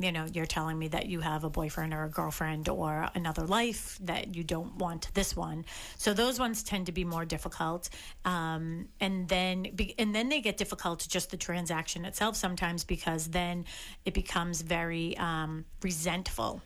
[0.00, 3.42] you know, you're telling me that you have a boyfriend or a girlfriend or another
[3.42, 5.64] life that you don't want this one.
[5.98, 7.90] So those ones tend to be more difficult,
[8.24, 9.66] um, and then
[9.98, 13.66] and then they get difficult just the transaction itself sometimes because then
[14.04, 16.62] it becomes very um, resentful.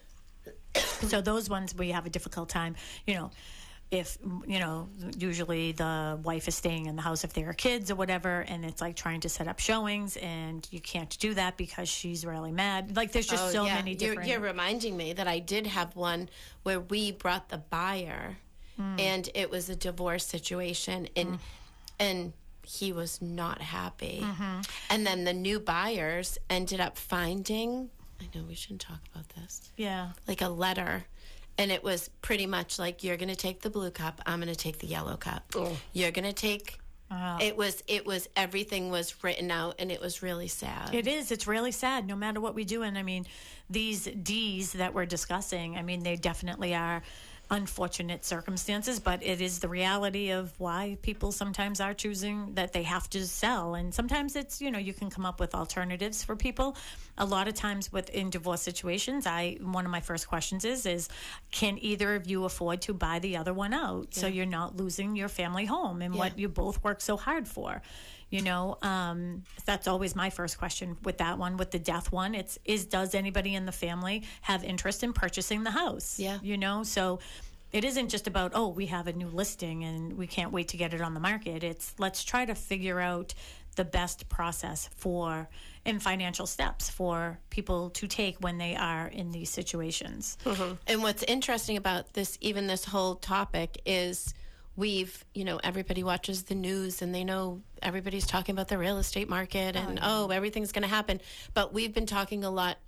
[0.74, 3.30] so those ones where you have a difficult time, you know.
[3.94, 7.90] If you know, usually the wife is staying in the house if there are kids
[7.90, 11.56] or whatever, and it's like trying to set up showings, and you can't do that
[11.56, 12.96] because she's really mad.
[12.96, 13.76] Like there's just Oh, so yeah.
[13.76, 14.28] many You're- different.
[14.28, 16.28] You're, reminding me that I did have one
[16.64, 18.36] where we brought the buyer,
[18.76, 18.96] Hmm.
[18.98, 21.38] and it was a divorce situation, and
[22.00, 22.32] and
[22.66, 24.20] he was not happy.
[24.22, 24.60] Mm-hmm.
[24.90, 27.90] And then the new buyers ended up finding.
[28.20, 29.70] I know we shouldn't talk about this.
[29.76, 31.04] yeah, Like a letter.
[31.56, 34.78] And it was pretty much like you're gonna take the blue cup, I'm gonna take
[34.78, 35.54] the yellow cup.
[35.92, 36.80] You're gonna take
[37.40, 40.94] it was it was everything was written out and it was really sad.
[40.94, 41.30] It is.
[41.30, 42.82] It's really sad, no matter what we do.
[42.82, 43.26] And I mean,
[43.70, 47.02] these D's that we're discussing, I mean, they definitely are
[47.54, 52.82] unfortunate circumstances, but it is the reality of why people sometimes are choosing that they
[52.82, 53.76] have to sell.
[53.76, 56.76] And sometimes it's, you know, you can come up with alternatives for people.
[57.16, 61.08] A lot of times within divorce situations, I one of my first questions is is
[61.52, 65.14] can either of you afford to buy the other one out so you're not losing
[65.14, 67.82] your family home and what you both work so hard for?
[68.34, 72.34] You know um, that's always my first question with that one with the death one.
[72.34, 76.18] It's is does anybody in the family have interest in purchasing the house?
[76.18, 76.38] Yeah.
[76.42, 77.20] you know so
[77.72, 80.76] it isn't just about oh we have a new listing and we can't wait to
[80.76, 81.62] get it on the market.
[81.62, 83.34] It's let's try to figure out
[83.76, 85.48] the best process for
[85.84, 90.38] and financial steps for people to take when they are in these situations.
[90.86, 94.32] And what's interesting about this, even this whole topic, is
[94.76, 98.98] we've, you know, everybody watches the news and they know everybody's talking about the real
[98.98, 101.20] estate market oh, and, oh, everything's going to happen.
[101.52, 102.78] But we've been talking a lot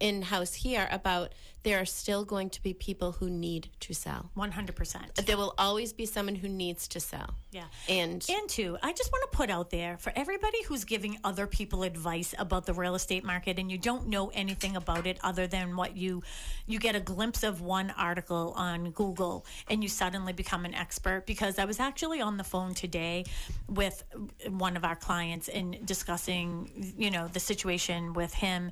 [0.00, 1.32] in house here about
[1.62, 4.30] there are still going to be people who need to sell.
[4.36, 7.34] 100% There will always be someone who needs to sell.
[7.52, 11.18] yeah And And two, I just want to put out there for everybody who's giving
[11.22, 15.18] other people advice about the real estate market and you don't know anything about it
[15.22, 16.22] other than what you
[16.66, 21.26] you get a glimpse of one article on Google and you suddenly become an expert
[21.26, 23.24] because I was actually on the phone today
[23.68, 24.02] with
[24.48, 28.70] one of our clients and discussing, you know, the situation with him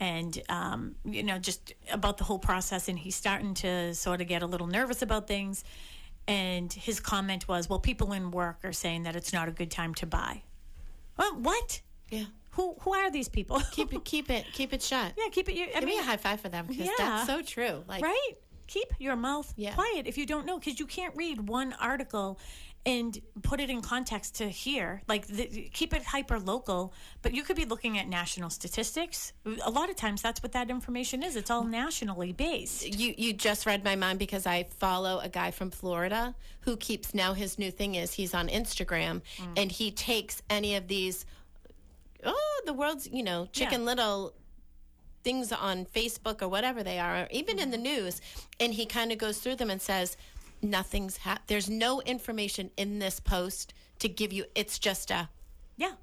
[0.00, 4.28] and um, you know just about the whole process and he's starting to sort of
[4.28, 5.64] get a little nervous about things
[6.26, 9.70] and his comment was well people in work are saying that it's not a good
[9.70, 10.42] time to buy
[11.16, 11.80] well what
[12.10, 15.12] yeah, who who are these people keep it, keep it, keep it shut.
[15.16, 16.92] yeah keep it you- i Give me mean a high five for them because Yeah.
[16.98, 17.84] that's so true.
[17.88, 18.32] Like, right
[18.66, 19.74] keep your mouth Yeah.
[19.74, 22.38] quiet if you don't know because you can't read one article
[22.88, 27.42] and put it in context to here like the, keep it hyper local but you
[27.42, 29.32] could be looking at national statistics.
[29.64, 31.36] A lot of times that's what that information is.
[31.36, 32.86] It's all nationally based.
[32.98, 37.14] You you just read my mind because I follow a guy from Florida who keeps
[37.14, 39.52] now his new thing is he's on Instagram mm.
[39.56, 41.26] and he takes any of these
[42.24, 43.86] oh the world's you know chicken Yeah.
[43.86, 44.34] little
[45.24, 47.72] things on Facebook or whatever they are, or even in mm-hmm.
[47.72, 48.20] the news,
[48.60, 50.16] and he kind of goes through them and says,
[50.62, 54.46] "Nothing's ha- there's no information in this post to give you.
[54.54, 55.28] It's just a
[55.76, 55.94] Yeah.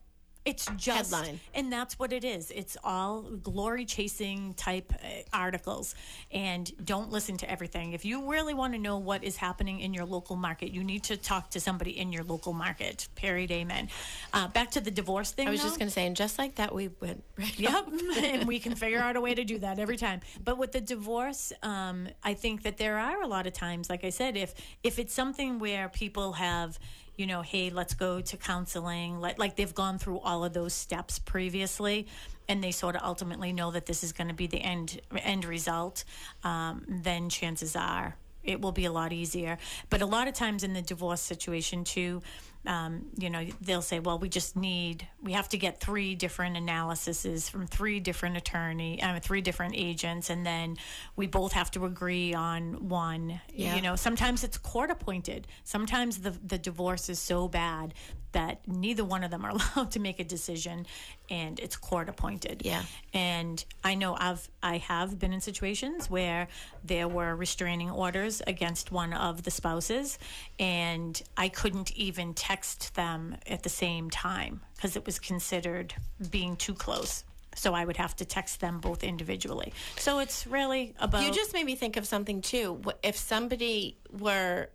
[0.45, 1.39] It's just Headline.
[1.55, 2.51] and that's what it is.
[2.51, 5.95] It's all glory chasing type uh, articles,
[6.31, 7.93] and don't listen to everything.
[7.93, 11.03] If you really want to know what is happening in your local market, you need
[11.05, 13.07] to talk to somebody in your local market.
[13.15, 13.51] Period.
[13.51, 13.89] Amen.
[14.33, 15.47] Uh, back to the divorce thing.
[15.47, 15.67] I was though.
[15.67, 17.59] just going to say, and just like that, we went right.
[17.59, 20.21] Yep, and we can figure out a way to do that every time.
[20.43, 24.03] But with the divorce, um, I think that there are a lot of times, like
[24.03, 24.53] I said, if
[24.83, 26.77] if it's something where people have,
[27.17, 30.73] you know, hey, let's go to counseling, like like they've gone through all of those
[30.73, 32.07] steps previously,
[32.47, 35.45] and they sort of ultimately know that this is going to be the end end
[35.45, 36.03] result,
[36.43, 39.57] um, then chances are it will be a lot easier.
[39.89, 42.21] But a lot of times in the divorce situation too,
[42.67, 46.57] um, you know, they'll say, well, we just need, we have to get three different
[46.57, 50.77] analyses from three different attorney, uh, three different agents, and then
[51.15, 53.39] we both have to agree on one.
[53.53, 53.75] Yeah.
[53.75, 55.47] You know, sometimes it's court appointed.
[55.63, 57.93] Sometimes the the divorce is so bad
[58.35, 60.85] that neither one of them are allowed to make a decision,
[61.29, 62.61] and it's court appointed.
[62.63, 62.83] Yeah.
[63.13, 66.49] And I know I've I have been in situations where
[66.83, 70.19] there were restraining orders against one of the spouses,
[70.59, 75.93] and I couldn't even text them at the same time because it was considered
[76.29, 77.23] being too close.
[77.55, 79.71] So I would have to text them both individually.
[79.95, 82.81] So it's really about You just made me think of something too.
[83.01, 84.67] If somebody were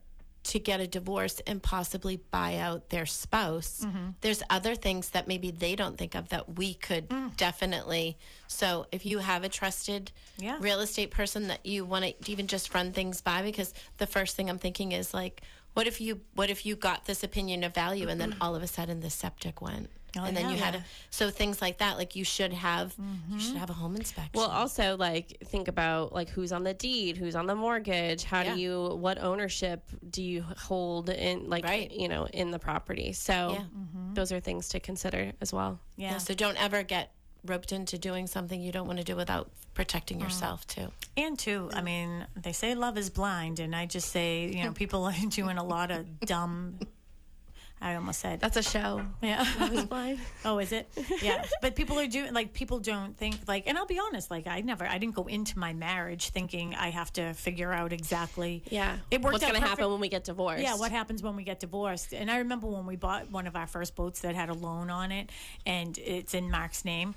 [0.42, 4.10] to get a divorce and possibly buy out their spouse, Mm-hmm.
[4.22, 7.36] there's other things that maybe they don't think of that we could Mm.
[7.36, 8.16] definitely.
[8.48, 10.56] So if you have a trusted Yeah.
[10.60, 14.34] real estate person that you want to even just run things by, because the first
[14.36, 15.42] thing I'm thinking is like,
[15.74, 18.62] what if you what if you got this opinion of value and then all of
[18.62, 19.90] a sudden the septic went?
[20.18, 20.50] Oh, and then yeah.
[20.50, 22.94] you had a, so things like that like you should have
[23.30, 26.74] you should have a home inspection Well, also like think about like who's on the
[26.74, 28.24] deed, who's on the mortgage.
[28.24, 28.54] How Yeah.
[28.54, 31.90] do you what ownership do you hold in like Right.
[31.92, 33.12] you know in the property?
[33.12, 33.64] So Yeah.
[34.14, 35.78] those are things to consider as well.
[35.96, 36.12] yeah.
[36.12, 37.12] Yeah, so don't ever get
[37.46, 40.24] roped into doing something you don't want to do without protecting Mm.
[40.24, 40.92] yourself too.
[41.16, 44.72] And too, I mean, they say love is blind, and I just say, you know,
[44.82, 46.78] people are doing a lot of dumb.
[47.82, 49.02] I almost said That's a show.
[49.22, 49.44] yeah.
[49.88, 50.20] blind.
[50.44, 50.90] oh, is it?
[51.22, 51.44] Yeah.
[51.62, 54.60] But people are doing like people don't think like, and I'll be honest, like I
[54.60, 58.62] never, I didn't go into my marriage thinking I have to figure out exactly.
[58.70, 58.98] Yeah.
[59.10, 60.62] It worked What's out going to happen when we get divorced?
[60.62, 62.12] Yeah, what happens when we get divorced?
[62.12, 64.90] And I remember when we bought one of our first boats that had a loan
[64.90, 65.30] on it,
[65.64, 67.14] and it's in Mark's name,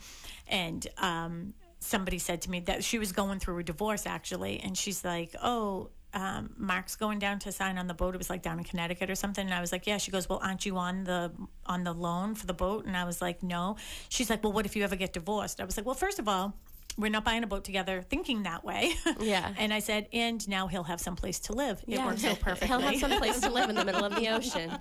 [0.48, 4.78] and um, somebody said to me that she was going through a divorce actually, and
[4.78, 8.14] she's like, "Oh." Um, Mark's going down to sign on the boat.
[8.14, 9.46] It was like down in Connecticut or something.
[9.46, 11.32] And I was like, "Yeah." She goes, "Well, aren't you on the
[11.66, 13.78] on the loan for the boat?" And I was like, "No."
[14.10, 16.28] She's like, "Well, what if you ever get divorced?" I was like, "Well, first of
[16.28, 16.54] all,
[16.96, 19.54] we're not buying a boat together thinking that way." Yeah.
[19.58, 21.80] and I said, "And now he'll have some place to live.
[21.88, 22.06] It Yeah.
[22.06, 24.72] works so perfectly." He'll have some place to live in the middle of the ocean.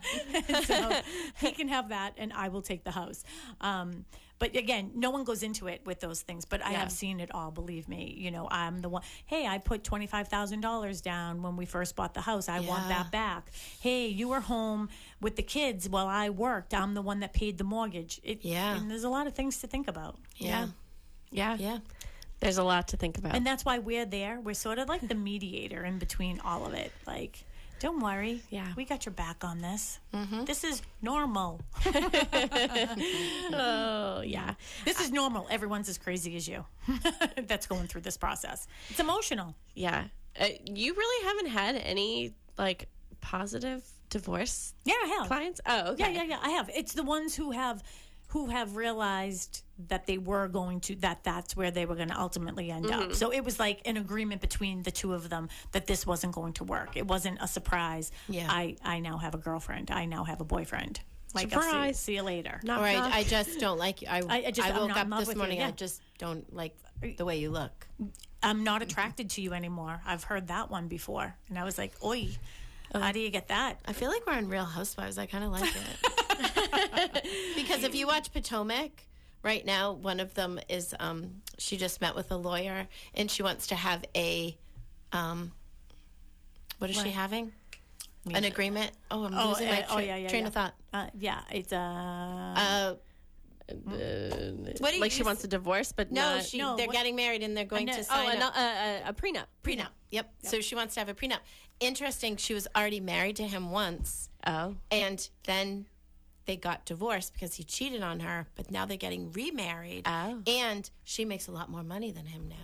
[0.64, 1.00] so
[1.40, 3.24] he can have that and I will take the house.
[3.60, 4.04] Um,
[4.42, 6.80] but again, no one goes into it with those things, but I Yeah.
[6.80, 8.12] have seen it all, believe me.
[8.18, 12.22] You know, I'm the one, hey, I put $25,000 down when we first bought the
[12.22, 12.48] house.
[12.48, 13.52] I want that back.
[13.78, 14.88] Hey, you were home
[15.20, 16.74] with the kids while I worked.
[16.74, 18.20] I'm the one that paid the mortgage.
[18.24, 18.74] It, Yeah.
[18.74, 20.18] And there's a lot of things to think about.
[20.38, 20.70] Yeah.
[21.30, 21.56] Yeah.
[21.60, 21.78] Yeah.
[22.40, 23.36] There's a lot to think about.
[23.36, 24.40] And that's why we're there.
[24.40, 26.90] We're sort of like the mediator in between all of it.
[27.06, 27.44] Like,
[27.82, 28.40] don't worry.
[28.48, 28.68] Yeah.
[28.76, 29.98] We got your back on this.
[30.46, 31.60] This is normal.
[33.52, 34.54] oh, yeah.
[34.84, 35.48] This is normal.
[35.50, 36.64] Everyone's as crazy as you
[37.48, 38.68] that's going through this process.
[38.88, 39.56] It's emotional.
[39.74, 40.04] Yeah.
[40.38, 42.88] Uh, you really haven't had any like
[43.20, 45.26] positive divorce Yeah, I have.
[45.26, 45.60] clients?
[45.66, 46.04] Oh, okay.
[46.04, 46.38] Yeah, yeah, yeah.
[46.40, 46.70] I have.
[46.72, 47.82] It's the ones who have
[48.32, 52.18] who have realized that they were going to that that's where they were going to
[52.18, 53.00] ultimately end up.
[53.00, 53.12] Mm-hmm.
[53.12, 56.54] So it was like an agreement between the two of them that this wasn't going
[56.54, 56.96] to work.
[56.96, 58.10] It wasn't a surprise.
[58.28, 58.46] Yeah.
[58.48, 59.90] I I now have a girlfriend.
[59.90, 61.00] I now have a boyfriend.
[61.34, 61.98] Like I'll see, Surprise.
[61.98, 62.60] see you later.
[62.62, 63.18] Knock, Or I.
[63.18, 64.08] I just don't like you.
[64.10, 65.62] I, I- I just- I'm woke up this with you, morning.
[65.62, 66.74] I just don't like
[67.18, 67.86] the way you look.
[68.42, 70.00] I'm not attracted to you anymore.
[70.06, 72.28] I've heard that one before, and I was like, "Oi,
[73.00, 75.18] how do you get that?" I feel like we're on Real Housewives.
[75.18, 77.54] I kind of like it.
[77.56, 78.90] because if you watch Potomac,
[79.42, 83.42] right now, one of them is um, she just met with a lawyer and she
[83.42, 84.56] wants to have a,
[85.12, 85.52] um,
[86.78, 87.12] what is she What?
[87.14, 87.52] having?
[88.32, 88.92] An agreement.
[89.10, 90.48] Oh, I'm Oh, losing my uh, oh, yeah, yeah, train yeah.
[90.48, 90.74] of thought.
[90.92, 91.76] Uh, yeah, it's uh,
[92.56, 92.94] Uh,
[94.78, 96.94] what you like she you wants a divorce, but No, not she, no, they're what-
[96.94, 98.56] getting married and they're going no- to oh, sign oh, up.
[98.56, 99.46] a, a, a prenup.
[99.64, 99.88] prenup.
[100.10, 100.30] Yep.
[100.44, 101.38] So she wants to have a prenup.
[101.82, 102.36] Interesting.
[102.36, 105.86] She was already married to him once, Oh, and then
[106.46, 110.02] they got divorced because he cheated on her, but now they're getting remarried.
[110.06, 110.38] Oh.
[110.46, 112.56] And she makes a lot more money than him now.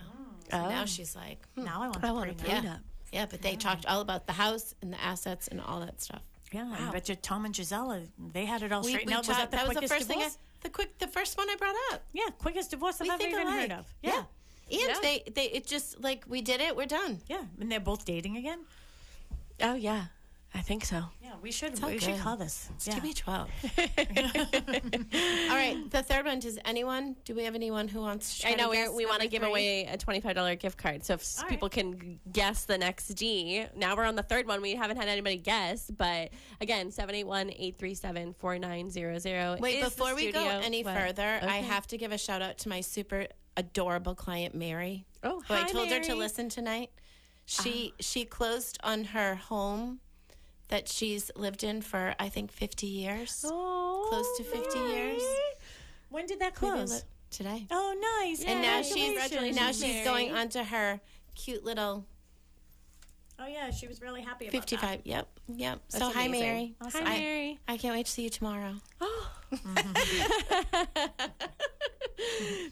[0.51, 1.63] So now she's like, hmm.
[1.63, 2.63] Now I want I to want a prenup.
[2.63, 2.77] yeah.
[3.11, 6.21] Yeah, but they talked all about the house and the assets and all that stuff.
[6.51, 8.01] Yeah, I bet you Tom and Gisela,
[8.33, 9.27] they had it all We, straightened we out.
[9.27, 10.29] Was talked- that the was the quickest first thing, I,
[10.61, 12.03] the quick, the first one I brought up.
[12.13, 13.59] yeah, quickest divorce I've ever think even alike.
[13.61, 13.85] heard of.
[14.03, 14.11] Yeah.
[14.11, 14.79] Yeah.
[14.81, 14.95] And Yeah.
[15.01, 17.19] they, they, it just like we did it, we're done.
[17.27, 18.59] yeah, and they're both dating again.
[19.61, 20.05] Oh yeah,
[20.53, 21.03] I think so.
[21.21, 22.21] Yeah, we should we should good.
[22.21, 22.69] call this.
[22.75, 22.95] It's yeah.
[22.95, 23.29] TB12.
[25.49, 26.39] all right, the third one.
[26.39, 27.15] Does anyone?
[27.25, 28.39] Do we have anyone who wants?
[28.39, 29.49] To I know we want to give three?
[29.49, 31.03] away a twenty five dollar gift card.
[31.03, 31.49] So if All right.
[31.51, 34.61] people can guess the next D, now we're on the third one.
[34.61, 36.29] We haven't had anybody guess, but
[36.61, 40.97] again, 781-837-4900 Wait, is before we go any What?
[40.97, 45.05] further, I have to give a shout out to my super adorable client Mary.
[45.23, 46.91] Oh, who I told her to listen tonight.
[47.49, 47.95] She uh-huh.
[47.99, 50.01] she closed on her home
[50.67, 53.43] that she's lived in for I think 50 years.
[53.47, 55.23] Oh, Close to 50 years.
[56.09, 57.03] When did that close?
[57.31, 57.65] today.
[57.71, 58.43] Oh, nice.
[58.43, 59.15] and now she's
[59.55, 60.03] now she's Mary.
[60.03, 60.99] going on to her
[61.35, 62.05] cute little
[63.39, 65.01] Oh yeah, she was really happy about 55.
[65.05, 65.27] Yep.
[65.55, 65.79] Yep.
[65.87, 66.47] so That's hi amazing.
[66.47, 66.75] Mary.
[66.81, 67.59] Hi, I, Mary.
[67.67, 68.75] I can't wait to see you tomorrow.
[69.01, 69.31] Oh,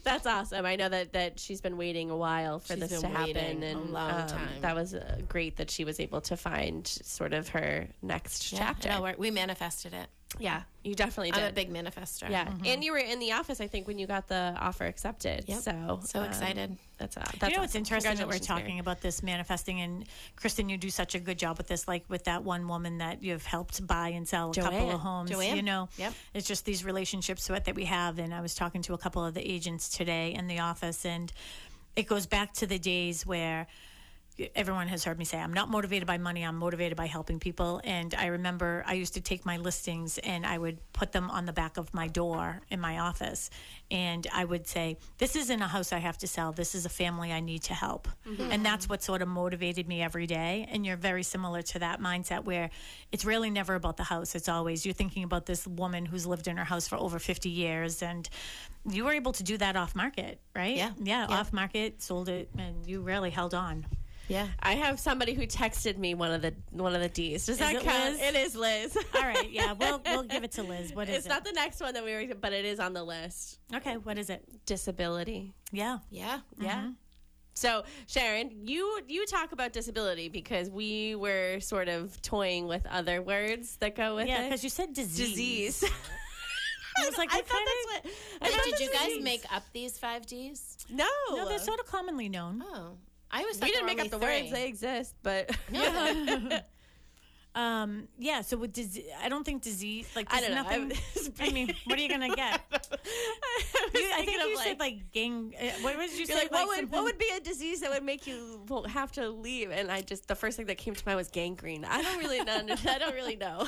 [0.04, 0.64] That's awesome.
[0.66, 3.62] I know that, that she's been waiting a while for She's this to happen, waiting
[3.62, 4.48] a and long um, time.
[4.60, 8.58] that was uh, great that she was able to find sort of her next Yeah,
[8.58, 8.88] chapter.
[8.90, 10.06] no, we manifested it.
[10.38, 11.42] Yeah, you definitely did.
[11.42, 12.28] I'm a big manifester.
[12.28, 15.44] yeah, and you were in the office, I think, when you got the offer accepted.
[15.48, 15.60] Yep.
[15.62, 16.76] So So um, excited.
[16.98, 18.60] That's uh, that's you know, it's interesting that we're Congratulations, Mary.
[18.62, 20.04] talking about this manifesting, and
[20.36, 21.88] Kristen, you do such a good job with this.
[21.88, 24.94] Like with that one woman that you've helped buy and sell a couple Joanne.
[24.94, 25.30] of homes.
[25.30, 25.56] Joanne.
[25.56, 26.12] You know, Yep.
[26.34, 28.18] it's just these relationships that that we have.
[28.18, 31.32] And I was talking to a couple of the agents today in the office, and
[31.96, 33.66] it goes back to the days where
[34.54, 37.80] everyone has heard me say I'm not motivated by money I'm motivated by helping people.
[37.84, 41.46] And I remember I used to take my listings and I would put them on
[41.46, 43.50] the back of my door in my office.
[43.90, 46.52] And I would say this isn't a house I have to sell.
[46.52, 48.08] This is a family I need to help.
[48.28, 48.52] Mm-hmm.
[48.52, 50.68] And that's what sort of motivated me every day.
[50.70, 52.70] And you're very similar to that mindset where
[53.12, 54.34] it's really never about the house.
[54.34, 57.48] It's always you're thinking about this woman who's lived in her house for over 50
[57.48, 58.28] years and
[58.88, 60.76] you were able to do that off market right?
[60.76, 60.92] Yeah.
[61.02, 61.38] yeah, Yeah.
[61.38, 63.86] off market sold it and you really held on
[64.28, 64.48] Yeah.
[64.60, 67.46] I have somebody who texted me one of the one of the D's.
[67.46, 68.12] Does that it count?
[68.14, 68.22] Liz?
[68.22, 68.96] It is Liz.
[69.16, 70.92] All right, yeah, we'll we'll give it to Liz.
[70.94, 71.28] What is it's it?
[71.30, 73.58] not the next one that we were, but it is on the list.
[73.74, 74.44] okay, what is it?
[74.66, 75.54] Disability.
[75.72, 75.98] Yeah.
[76.10, 76.40] Yeah.
[76.54, 76.64] Mm-hmm.
[76.64, 76.90] Yeah.
[77.54, 83.20] So Sharon, you you talk about disability because we were sort of toying with other
[83.20, 84.38] words that go with Yeah, it.
[84.42, 85.80] Yeah, because you said disease.
[85.80, 85.84] disease.
[87.00, 88.12] I was like, I thought that's what.
[88.42, 89.24] I thought did you guys disease.
[89.24, 90.78] make up these five Ds?
[90.90, 92.62] No, No, they're sort of commonly known.
[92.66, 92.96] Oh,
[93.30, 93.60] I was.
[93.60, 95.14] we didn't make up the words; they exist.
[95.22, 95.50] But
[97.54, 98.42] Um, yeah.
[98.42, 100.08] So with disease, I don't think disease.
[100.14, 100.62] Like, I don't know.
[100.62, 100.92] nothing.
[101.40, 102.60] I mean, what are you gonna get?
[102.70, 102.90] I, was
[103.94, 105.54] You- I think you like, said like gang.
[105.60, 106.34] Uh, what did you say?
[106.34, 109.28] like, what would something- what would be a disease that would make you have to
[109.30, 109.70] leave?
[109.72, 111.84] And I just the first thing that came to mind was gangrene.
[111.84, 112.62] I don't really know.
[112.88, 113.66] I don't really know.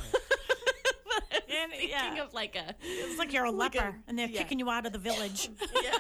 [1.53, 2.23] And, thinking yeah.
[2.23, 4.39] of like a It's like you're a like a- leper, and they're yeah.
[4.39, 5.51] kicking you out of the village.
[5.83, 5.99] yeah.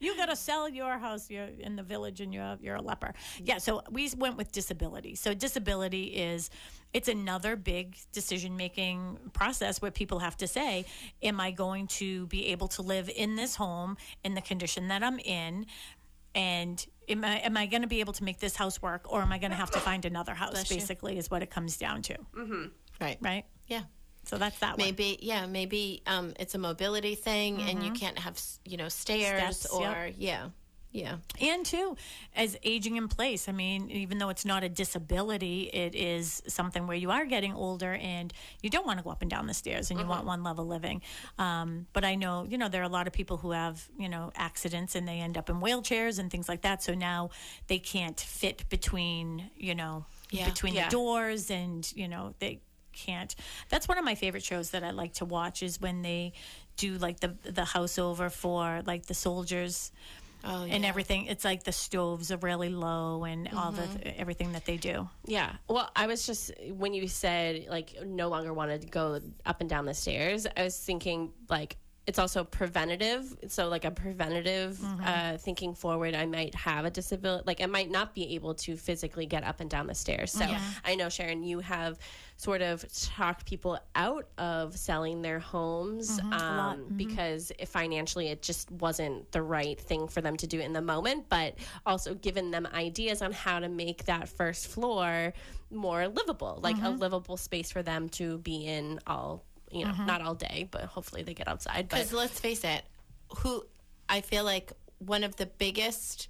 [0.00, 3.14] You got to sell your house you're in the village and you're you're a leper.
[3.42, 5.14] Yeah so we went with disability.
[5.14, 6.50] So disability is
[6.94, 10.86] it's another big decision making process where people have to say
[11.22, 15.02] am i going to be able to live in this home in the condition that
[15.02, 15.66] i'm in?
[16.34, 19.22] And am I, am I going to be able to make this house work or
[19.22, 20.52] am I going to have to find another house?
[20.52, 20.76] Bless you.
[20.76, 22.14] basically is what it comes down to.
[22.14, 22.64] Mm-hmm.
[23.00, 23.18] Right.
[23.20, 23.44] right?
[23.66, 23.82] Yeah.
[24.28, 25.18] So that's that one Maybe.
[25.22, 25.46] Yeah.
[25.46, 29.52] Maybe um, it's a mobility thing, and you can't have you know stairs Mm-hmm.
[29.52, 29.96] Steps, yep.
[29.96, 30.46] or yeah,
[30.92, 31.16] yeah.
[31.40, 31.96] And too,
[32.34, 36.86] as aging in place, I mean, even though it's not a disability, it is something
[36.86, 39.54] where you are getting older and you don't want to go up and down the
[39.54, 41.02] stairs and you want one level living.
[41.38, 44.08] Um, but I know, you know, there are a lot of people who have, you
[44.08, 46.82] know, accidents and they end up in wheelchairs and things like that.
[46.82, 47.30] So now
[47.66, 50.48] they can't fit between, you know, Yeah.
[50.48, 50.86] between Yeah.
[50.88, 52.60] the doors and, you know, they
[53.06, 53.34] can't.
[53.68, 56.32] That's one of my favorite shows that I like to watch is when they
[56.76, 59.92] do like the the house over for like the soldiers
[60.44, 60.74] Oh, and yeah.
[60.76, 60.84] Mm-hmm.
[60.84, 61.26] everything.
[61.26, 65.08] It's like the stoves are really low and all the everything that they do.
[65.26, 65.50] Yeah.
[65.68, 69.68] Well, I was just when you said like no longer wanted to go up and
[69.68, 71.76] down the stairs, I was thinking like
[72.08, 73.36] it's also preventative.
[73.48, 77.44] So like a preventative uh, thinking forward, I might have a disability.
[77.46, 80.32] Like I might not be able to physically get up and down the stairs.
[80.32, 80.46] So
[80.86, 81.98] I know Sharon, you have
[82.38, 88.70] sort of talked people out of selling their homes um, because if financially it just
[88.70, 92.66] wasn't the right thing for them to do in the moment, but also given them
[92.72, 95.34] ideas on how to make that first floor
[95.70, 100.06] more livable, like a livable space for them to be in all you know, mm-hmm.
[100.06, 101.88] not all day, but hopefully they get outside.
[101.88, 102.82] But Because let's face it,
[103.38, 103.64] who
[104.08, 106.28] I feel like one of the biggest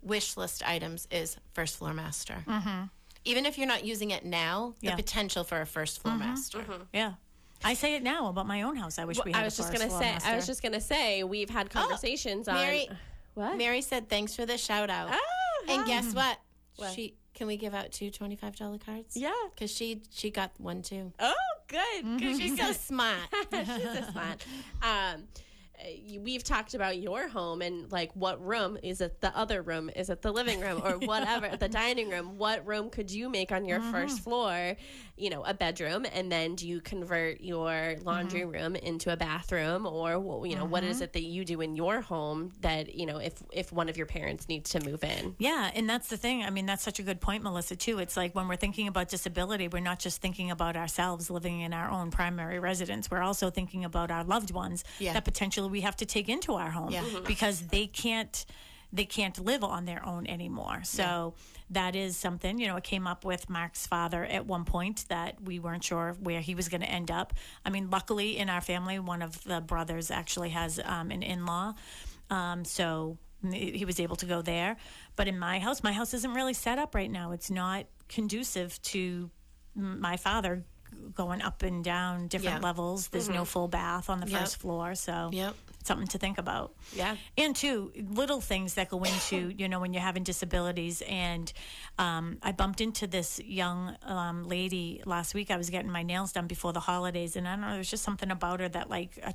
[0.00, 2.44] wish list items is first floor master.
[2.46, 2.84] Mm-hmm.
[3.24, 4.96] Even if you're not using it now, the Yeah.
[4.96, 6.24] potential for a first floor mm-hmm.
[6.24, 6.58] master.
[6.58, 6.82] Mm-hmm.
[6.92, 7.14] Yeah.
[7.64, 8.98] I say it now about my own house.
[8.98, 10.80] I wish we had I was a just gonna floor say, I was just gonna
[10.80, 12.88] say, we've had oh, conversations on Mary-
[13.34, 13.56] what?
[13.56, 16.38] Mary said, "Thanks for the shout out." Oh, and guess what?
[16.76, 16.92] What?
[16.92, 19.16] She can we give out two twenty five dollar cards?
[19.16, 19.32] Yeah.
[19.52, 21.12] because she she got one too.
[21.18, 21.34] Oh,
[21.66, 22.20] good.
[22.20, 22.36] Good.
[22.38, 23.18] She's so smart.
[23.52, 24.46] She's so smart.
[24.80, 25.24] Um,
[26.20, 30.08] we've talked about your home and like what room is it the other room is
[30.08, 33.64] it the living room or whatever the dining room what room could you make on
[33.64, 34.76] your first floor
[35.22, 39.86] you know a bedroom and then do you convert your laundry room into a bathroom
[39.86, 43.18] or you know what is it that you do in your home that you know
[43.18, 46.42] if if one of your parents needs to move in Yeah, and that's the thing.
[46.42, 47.98] I mean, that's such a good point, Melissa, too.
[48.00, 51.72] It's like when we're thinking about disability, we're not just thinking about ourselves living in
[51.72, 53.10] our own primary residence.
[53.10, 55.12] We're also thinking about our loved ones Yeah.
[55.12, 57.02] that potentially we have to take into our home Yeah.
[57.04, 57.26] Mhm.
[57.26, 58.44] because they can't
[58.92, 60.80] they can't live on their own anymore.
[60.84, 61.34] So
[61.70, 65.40] that is something, you know, it came up with Mark's father at one point that
[65.42, 67.32] we weren't sure where he was going to end up.
[67.64, 71.46] I mean, luckily in our family, one of the brothers actually has um, an in
[71.46, 71.72] law.
[72.28, 73.16] Um, so
[73.50, 74.76] he was able to go there.
[75.16, 77.32] But in my house, my house isn't really set up right now.
[77.32, 79.30] It's not conducive to
[79.74, 80.64] my father
[81.14, 82.66] going up and down different Yeah.
[82.66, 83.08] levels.
[83.08, 84.40] There's no full bath on the Yep.
[84.40, 84.94] first floor.
[84.94, 85.56] So Yep.
[85.84, 86.74] Something to think about.
[86.94, 87.16] Yeah.
[87.36, 91.02] And two, little things that go into, you know, when you're having disabilities.
[91.08, 91.52] And
[91.98, 95.50] um, I bumped into this young um, lady last week.
[95.50, 97.36] I was getting my nails done before the holidays.
[97.36, 99.32] And I don't know, there's just something about her that, like, uh,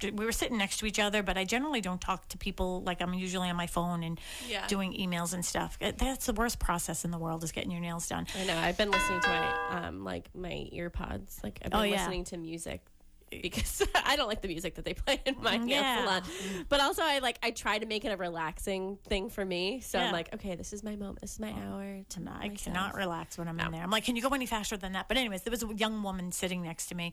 [0.00, 3.02] we were sitting next to each other, but I generally don't talk to people like
[3.02, 4.64] I'm usually on my phone and Yeah.
[4.68, 5.76] doing emails and stuff.
[5.80, 8.28] That's the worst process in the world is getting your nails done.
[8.38, 8.56] I know.
[8.56, 11.40] I've been listening to my um like my ear pods.
[11.42, 11.96] Like I've been Oh, yeah.
[11.96, 12.80] listening to music
[13.42, 15.66] because I don't like the music that they play in my mm-hmm.
[15.66, 16.04] nail Yeah.
[16.04, 16.22] salon.
[16.68, 19.80] But also I like I try to make it a relaxing thing for me.
[19.80, 20.06] So Yeah.
[20.06, 21.20] I'm like, okay, this is my moment.
[21.20, 22.00] This is my hour.
[22.08, 23.82] To And I cannot relax when I'm in there.
[23.82, 25.08] I'm like, can you go any faster than that?
[25.08, 27.12] But anyways, there was a young woman sitting next to me,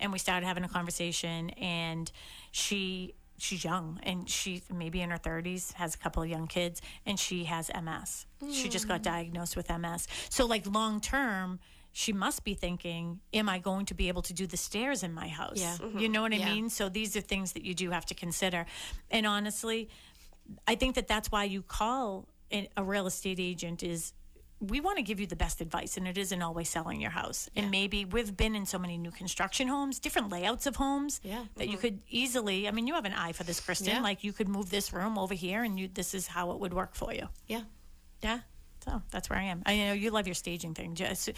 [0.00, 1.50] and we started having a conversation.
[1.50, 2.10] And
[2.52, 6.80] she she's young, and she's maybe in her 30s, has a couple of young kids,
[7.04, 8.26] and she has MS.
[8.50, 9.04] She just got hmm.
[9.04, 10.06] diagnosed with MS.
[10.28, 11.60] So like long term.
[12.02, 15.14] She must be thinking, "Am I going to be able to do the stairs in
[15.14, 15.78] my house?" Yeah.
[15.96, 16.52] You know what I Yeah.
[16.52, 16.68] mean?
[16.68, 18.66] So these are things that you do have to consider.
[19.10, 19.88] And honestly,
[20.68, 22.28] I think that that's why you call
[22.76, 24.12] a real estate agent is
[24.60, 27.48] we want to give you the best advice and it isn't always selling your house
[27.56, 31.44] and maybe we've been in so many new construction homes different layouts of homes Yeah.
[31.56, 31.80] that you mm-hmm.
[31.80, 34.00] could easily i mean you have an eye for this kristen Yeah.
[34.00, 36.72] like you could move this room over here and you this is how it would
[36.72, 37.62] work for you Yeah.
[38.22, 38.38] Yeah.
[38.86, 39.62] So that's where I am.
[39.66, 40.94] I know you love your staging thing.
[40.94, 41.30] Just,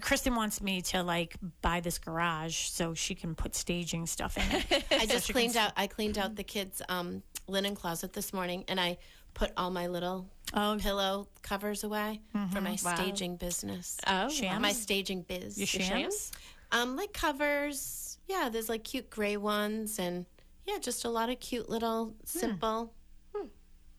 [0.00, 4.44] Kristen wants me to like buy this garage so she can put staging stuff in
[4.56, 4.84] it.
[4.90, 5.72] I just she can cleaned out.
[5.76, 8.98] I cleaned out the kids' um, linen closet this morning, and I
[9.34, 10.76] put all my little Oh.
[10.80, 12.20] pillow covers away
[12.52, 13.96] for my staging business.
[14.06, 14.60] Oh, Shams?
[14.60, 15.56] my staging biz.
[15.58, 16.32] Your Your shams?
[16.72, 18.18] Um, like covers.
[18.26, 20.26] Yeah, there's like cute gray ones, and
[20.66, 22.92] yeah, just a lot of cute little simple.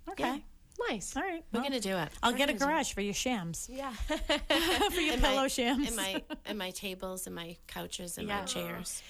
[0.10, 0.44] Okay.
[0.90, 1.16] Nice.
[1.16, 1.44] All right.
[1.52, 2.10] We're well, gonna do it.
[2.24, 3.70] I'll get a garage for your shams.
[3.72, 3.92] Yeah.
[4.08, 5.88] for your And my- pillow shams.
[5.88, 9.02] and my and my tables and my couches and my chairs.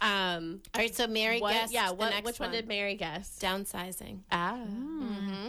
[0.00, 0.60] um.
[0.74, 1.52] All right, so Mary What?
[1.52, 1.90] guessed Yeah.
[1.90, 2.24] What?
[2.24, 2.50] Which one.
[2.52, 3.38] did Mary guess?
[3.40, 4.20] downsizing?
[4.32, 4.58] Ah.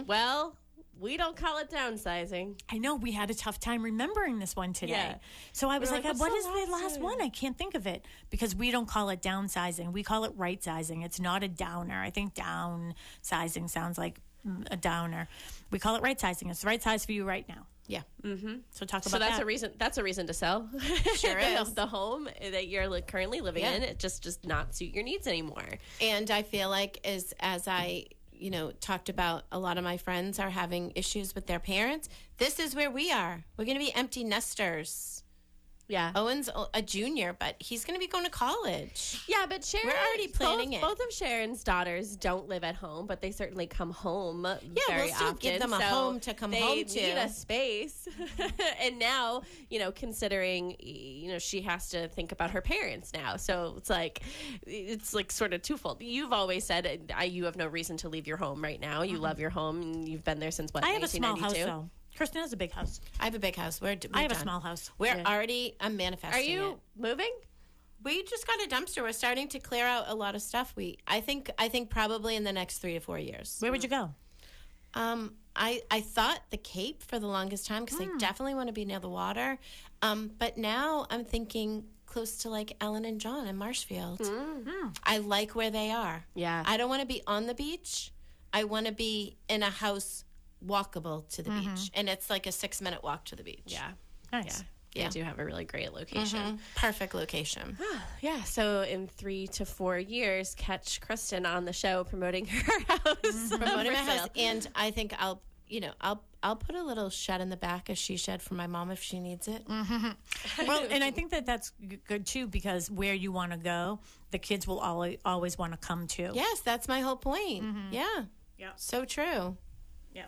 [0.06, 0.56] Well,
[1.00, 2.60] we don't call it downsizing.
[2.70, 4.92] I know we had a tough time remembering this one today.
[4.92, 5.14] Yeah.
[5.52, 7.86] So I was We're like, like, what "What's the last one?" I can't think of
[7.88, 9.92] it because we don't call it downsizing.
[9.92, 11.02] We call it right sizing.
[11.02, 12.00] It's not a downer.
[12.00, 14.20] I think downsizing sounds like
[14.70, 15.28] a downer.
[15.70, 16.50] We call it right sizing.
[16.50, 17.66] It's the right size for you right now.
[17.88, 18.02] Yeah.
[18.22, 18.54] Mm-hmm.
[18.70, 19.42] So talk about So about that's that.
[19.42, 19.72] a reason.
[19.78, 20.68] That's a reason to sell.
[21.16, 21.74] Sure the, is.
[21.74, 23.72] The home that you're li- currently living Yeah.
[23.72, 25.64] in, it just does not suit your needs anymore.
[26.00, 29.96] And I feel like as as I you know talked about a lot of my
[29.96, 32.08] friends are having issues with their parents.
[32.38, 33.44] This is where we are.
[33.56, 35.21] We're going to be empty nesters.
[35.88, 36.12] Yeah.
[36.14, 39.22] Owen's a- junior, but he's going to be going to college.
[39.28, 40.80] Yeah, but Sharon, We're already planning both, it.
[40.82, 44.44] Both of Sharon's daughters don't live at home, but they certainly come home.
[44.44, 44.58] Yeah,
[44.88, 46.94] very we'll still often, give them a so home to come home to.
[46.94, 48.08] They Need a space,
[48.80, 53.36] and now you know, considering you know she has to think about her parents now,
[53.36, 54.22] so it's like
[54.66, 56.02] it's like sort of twofold.
[56.02, 59.02] You've always said I, you have no reason to leave your home right now.
[59.02, 59.22] You uh-huh.
[59.22, 60.84] love your home, and you've been there since what?
[60.84, 61.90] I have a small house though.
[62.16, 63.00] Kristen has a big house.
[63.20, 63.80] I have a big house.
[63.80, 64.90] We're, we're I have a small house.
[64.98, 65.24] We're Yeah.
[65.26, 65.76] already.
[65.80, 66.40] I'm manifesting.
[66.40, 66.78] Are you it.
[67.02, 67.32] moving?
[68.04, 69.02] We just got a dumpster.
[69.02, 70.72] We're starting to clear out a lot of stuff.
[70.76, 70.98] We.
[71.06, 71.50] I think.
[71.58, 73.56] I think probably in the next three to four years.
[73.60, 74.10] Where would you go?
[74.94, 78.72] Um, I I thought the Cape for the longest time because I definitely want to
[78.72, 79.58] be near the water.
[80.02, 84.20] Um, but now I'm thinking close to like Ellen and John in Marshfield.
[85.04, 86.24] I like where they are.
[86.34, 86.62] Yeah.
[86.66, 88.12] I don't want to be on the beach.
[88.52, 90.24] I want to be in a house
[90.66, 91.74] walkable to the mm-hmm.
[91.74, 93.62] beach, and it's like a six minute walk to the beach.
[93.66, 93.92] yeah.
[94.32, 94.64] Nice.
[94.94, 95.04] Yeah.
[95.08, 96.38] They do have a really great location.
[96.38, 96.56] Mm-hmm.
[96.76, 97.78] Perfect location.
[98.20, 103.16] Yeah, so in three to four years, catch Kristen on the show promoting her house.
[103.22, 103.56] Mm-hmm.
[103.62, 107.40] Promoting my house, and I think I'll, you know, I'll I'll put a little shed
[107.40, 109.64] in the back, a she shed for my mom if she needs it.
[109.66, 111.72] Well, and I think that that's
[112.06, 113.98] good too because where you want to go,
[114.30, 116.30] the kids will always always want to come to.
[116.32, 117.64] Yes, that's my whole point.
[117.90, 118.24] Yeah.
[118.58, 118.70] Yeah.
[118.76, 119.56] So true.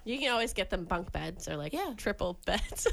[0.04, 1.92] You can always get them bunk beds or like Yeah.
[1.96, 2.86] triple beds.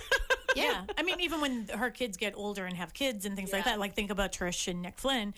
[0.55, 0.83] Yeah.
[0.97, 3.79] I mean, even when her kids get older and have kids and things like that,
[3.79, 5.33] like think about Trish and Nick Flynn,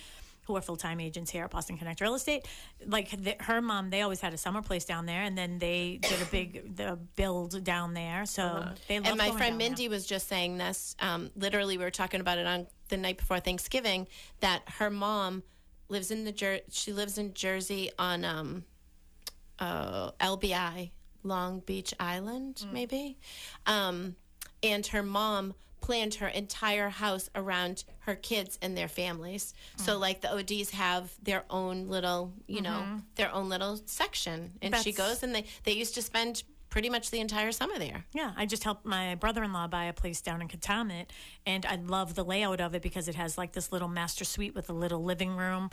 [0.46, 2.48] who are full time agents here at Boston Connect Real Estate.
[2.86, 6.00] Like the, her mom, they always had a summer place down there, and then they
[6.02, 8.26] did a big the build down there.
[8.26, 9.70] So they love and my friend down there.
[9.70, 10.96] Mindy was just saying this.
[11.00, 14.08] Um, literally, we were talking about it on the night before Thanksgiving.
[14.42, 15.44] That her mom
[15.88, 18.64] lives in the Jer- she lives in Jersey on um,
[19.60, 20.90] uh, LBI
[21.24, 22.72] Long Beach Island, Mm.
[22.74, 23.18] maybe.
[23.66, 24.16] Um,
[24.62, 29.54] and her mom planned her entire house around her kids and their families.
[29.78, 29.82] Mm.
[29.86, 34.54] So like the ODs have their own little, you know, their own little section.
[34.62, 34.98] And she Mm-hmm.
[34.98, 36.44] Goes and they they used to spend
[36.74, 38.04] pretty much the entire summer there.
[38.14, 41.14] Yeah, I just helped my brother-in-law buy a place down in Cataumet,
[41.46, 44.56] and I love the layout of it because it has like this little master suite
[44.56, 45.70] with a little living room,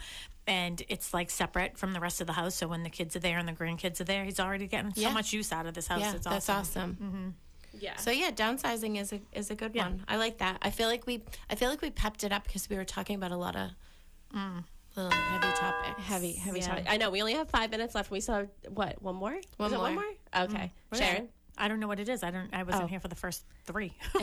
[0.46, 2.54] and it's like separate from the rest of the house.
[2.54, 5.10] So when the kids are there and the grandkids are there, he's already getting so
[5.10, 6.00] much use out of this house.
[6.00, 6.82] Yeah, it's that's awesome.
[6.82, 6.98] awesome.
[7.02, 7.28] Mm-hmm.
[7.80, 7.96] yeah.
[7.96, 9.84] So yeah, downsizing is a is a good Yeah.
[9.84, 10.04] one.
[10.06, 10.58] I like that.
[10.60, 13.16] I feel like we I feel like we pepped it up because we were talking
[13.16, 13.70] about a lot of
[14.36, 14.64] mm.
[14.96, 16.02] Little heavy topics.
[16.02, 16.66] heavy, heavy Yeah.
[16.68, 16.86] topic.
[16.88, 17.10] I know.
[17.10, 18.10] We only have five minutes left.
[18.10, 19.38] We still have, what, one more?
[19.56, 20.04] One Is it one more.
[20.04, 20.44] more?
[20.44, 20.72] Okay.
[20.92, 20.96] Mm-hmm.
[20.98, 21.28] Sharon?
[21.60, 22.22] I don't know what it is.
[22.24, 22.48] I don't.
[22.54, 22.86] I wasn't Oh.
[22.88, 23.92] here for the first three.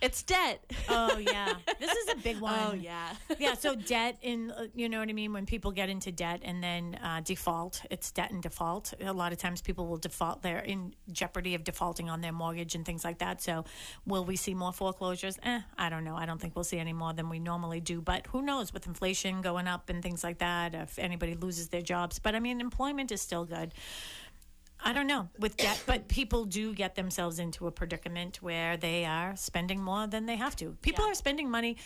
[0.00, 0.64] it's debt.
[0.88, 2.58] oh yeah, this is a big one.
[2.58, 3.14] Oh, yeah.
[3.38, 3.54] yeah.
[3.54, 6.62] So debt in uh, you know what I mean when people get into debt and
[6.62, 8.94] then uh, default, it's debt and default.
[9.00, 10.42] A lot of times people will default.
[10.42, 13.42] They're in jeopardy of defaulting on their mortgage and things like that.
[13.42, 13.64] So
[14.06, 15.38] will we see more foreclosures?
[15.42, 16.16] Eh, I don't know.
[16.16, 18.00] I don't think we'll see any more than we normally do.
[18.00, 21.82] But who knows with inflation going up and things like that, if anybody loses their
[21.82, 22.18] jobs.
[22.18, 23.74] But I mean, employment is still good.
[24.86, 29.06] I don't know with debt, but people do get themselves into a predicament where they
[29.06, 30.76] are spending more than they have to.
[30.82, 31.78] People are spending money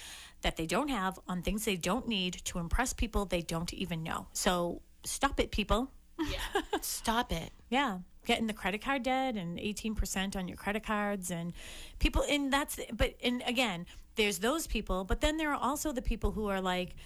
[0.43, 4.03] that they don't have on things they don't need to impress people they don't even
[4.03, 4.27] know.
[4.33, 5.93] So stop it, people.
[6.19, 6.63] Yeah.
[6.81, 7.53] Stop it.
[7.71, 7.99] Yeah.
[8.27, 11.53] Getting the credit card debt and 18% on your credit cards and
[12.01, 13.87] people and that's but and again,
[14.17, 16.97] there's those people, but then there are also the people who are like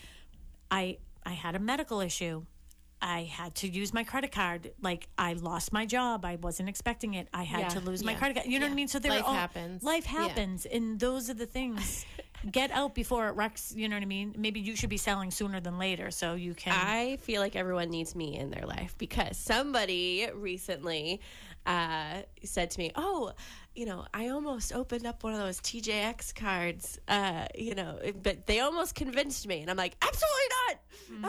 [0.70, 2.46] I I had a medical issue.
[3.02, 4.70] I had to use my credit card.
[4.80, 6.24] Like I lost my job.
[6.24, 7.28] I wasn't expecting it.
[7.34, 8.46] I had Yeah, to lose my credit card.
[8.46, 8.88] You know what I mean?
[8.88, 9.82] So there Life all, happens.
[9.82, 10.28] Life Yeah.
[10.28, 12.06] happens, and those are the things.
[12.50, 13.72] Get out before it wrecks.
[13.76, 14.34] You know what I mean?
[14.36, 16.72] Maybe you should be selling sooner than later, so you can.
[16.74, 21.20] I feel like everyone needs me in their life because somebody recently
[21.66, 23.32] uh, said to me, "Oh,
[23.74, 28.46] you know, I almost opened up one of those TJX cards, uh, you know, but
[28.46, 30.78] they almost convinced me." And I'm like, "Absolutely not,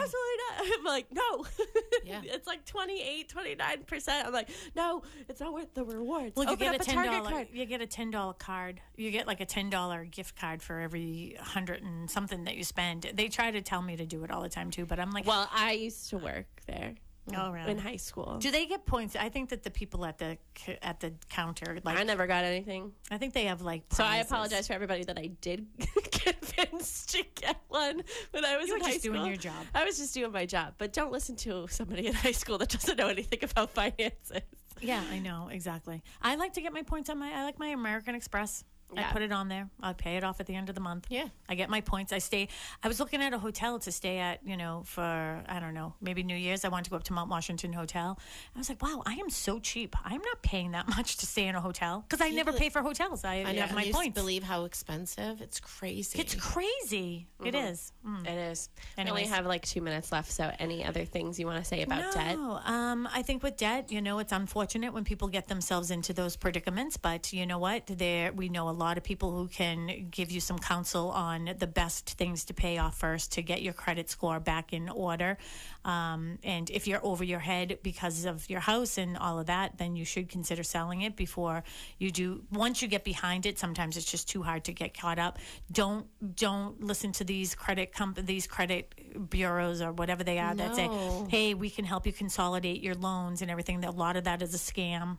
[0.01, 1.45] absolutely not." I'm like, "No,
[2.05, 2.21] Yeah.
[2.23, 6.53] it's like 28, 29 percent." I'm like, "No, it's not worth the rewards." Well, you
[6.53, 7.29] Open get a ten Target dollar.
[7.29, 7.47] card.
[7.53, 8.81] You get a ten dollar card.
[8.97, 12.63] You get like a ten dollar gift card for every hundred and something that you
[12.63, 13.09] spend.
[13.13, 15.25] They try to tell me to do it all the time too, but I'm like,
[15.27, 16.95] Well, I used to work there
[17.35, 17.71] oh really?
[17.71, 18.37] in high school.
[18.39, 19.15] Do they get points?
[19.15, 22.43] I think that the people at the c- at the counter, like, I never got
[22.43, 22.91] anything.
[23.11, 23.83] I think they have like.
[23.91, 24.31] So I prizes.
[24.31, 25.65] apologize for everybody that I did
[26.11, 28.01] convince to get one
[28.31, 29.13] when I was You in high just school.
[29.13, 29.65] doing your job.
[29.73, 32.69] I was just doing my job, but don't listen to somebody in high school that
[32.69, 34.41] doesn't know anything about finances.
[34.81, 36.03] Yeah, I know exactly.
[36.21, 37.31] I like to get my points on my.
[37.31, 38.63] I like my American Express.
[38.97, 39.69] I put it on there.
[39.81, 41.07] I pay it off at the end of the month.
[41.09, 41.27] Yeah.
[41.49, 42.11] I get my points.
[42.13, 42.47] I stay.
[42.83, 44.39] I was looking at a hotel to stay at.
[44.45, 45.01] You know, for
[45.47, 46.65] I don't know, maybe New Year's.
[46.65, 48.19] I wanted to go up to Mount Washington Hotel.
[48.55, 49.95] I was like, wow, I am so cheap.
[50.03, 52.69] I'm not paying that much to stay in a hotel because I never like- pay
[52.69, 53.23] for hotels.
[53.23, 53.61] I, I know.
[53.61, 54.19] have my Can you points.
[54.19, 55.41] believe how expensive?
[55.41, 56.19] It's crazy.
[56.19, 57.27] it's crazy.
[57.43, 57.91] It is.
[58.07, 58.27] Mm.
[58.27, 58.69] It is.
[58.97, 61.81] We only have like two minutes left, so any other things you want to say
[61.83, 62.37] about debt?
[62.37, 66.13] No, um, I think with debt, you know, it's unfortunate when people get themselves into
[66.13, 66.97] those predicaments.
[66.97, 67.87] But you know what?
[67.87, 71.67] There, we know a lot of people who can give you some counsel on the
[71.67, 75.37] best things to pay off first to get your credit score back in order.
[75.85, 79.77] Um, and if you're over your head because of your house and all of that,
[79.77, 81.63] then you should consider selling it before
[81.97, 82.43] you do.
[82.51, 85.39] Once you get behind it, sometimes it's just too hard to get caught up.
[85.71, 86.05] Don't
[86.35, 90.89] don't listen to these credit comp- these credit bureaus or whatever they are that say,
[91.29, 93.83] hey, we can help you consolidate your loans and everything.
[93.83, 95.17] A lot of that is a scam.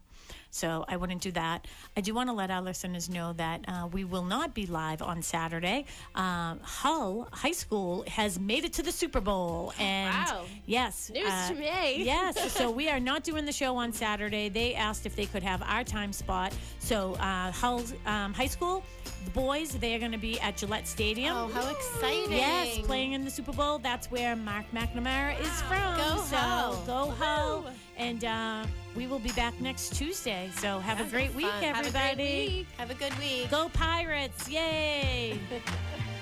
[0.54, 1.66] So I wouldn't do that.
[1.96, 5.02] I do want to let our listeners know that uh, we will not be live
[5.02, 5.84] on Saturday.
[6.14, 10.44] Um, Hull High School has made it to the Super Bowl, and Wow.
[10.64, 12.04] yes, News uh, to me.
[12.04, 14.48] yes, so we are not doing the show on Saturday.
[14.48, 16.54] They asked if they could have our time spot.
[16.78, 18.84] So uh, Hull um, High School,
[19.24, 21.36] the boys, they are going to be at Gillette Stadium.
[21.36, 22.30] Oh, how exciting!
[22.30, 23.78] Yes, playing in the Super Bowl.
[23.78, 25.96] That's where Mark McNamara is from.
[25.96, 26.82] Go so Hull.
[26.86, 27.66] go Hull.
[27.96, 28.64] And uh,
[28.96, 30.50] we will be back next Tuesday.
[30.56, 31.64] So have a great week, Fun.
[31.64, 31.86] everybody.
[31.92, 32.66] Have a great week.
[32.78, 33.50] Have a good week.
[33.50, 34.48] Go Pirates.
[34.48, 35.38] Yay.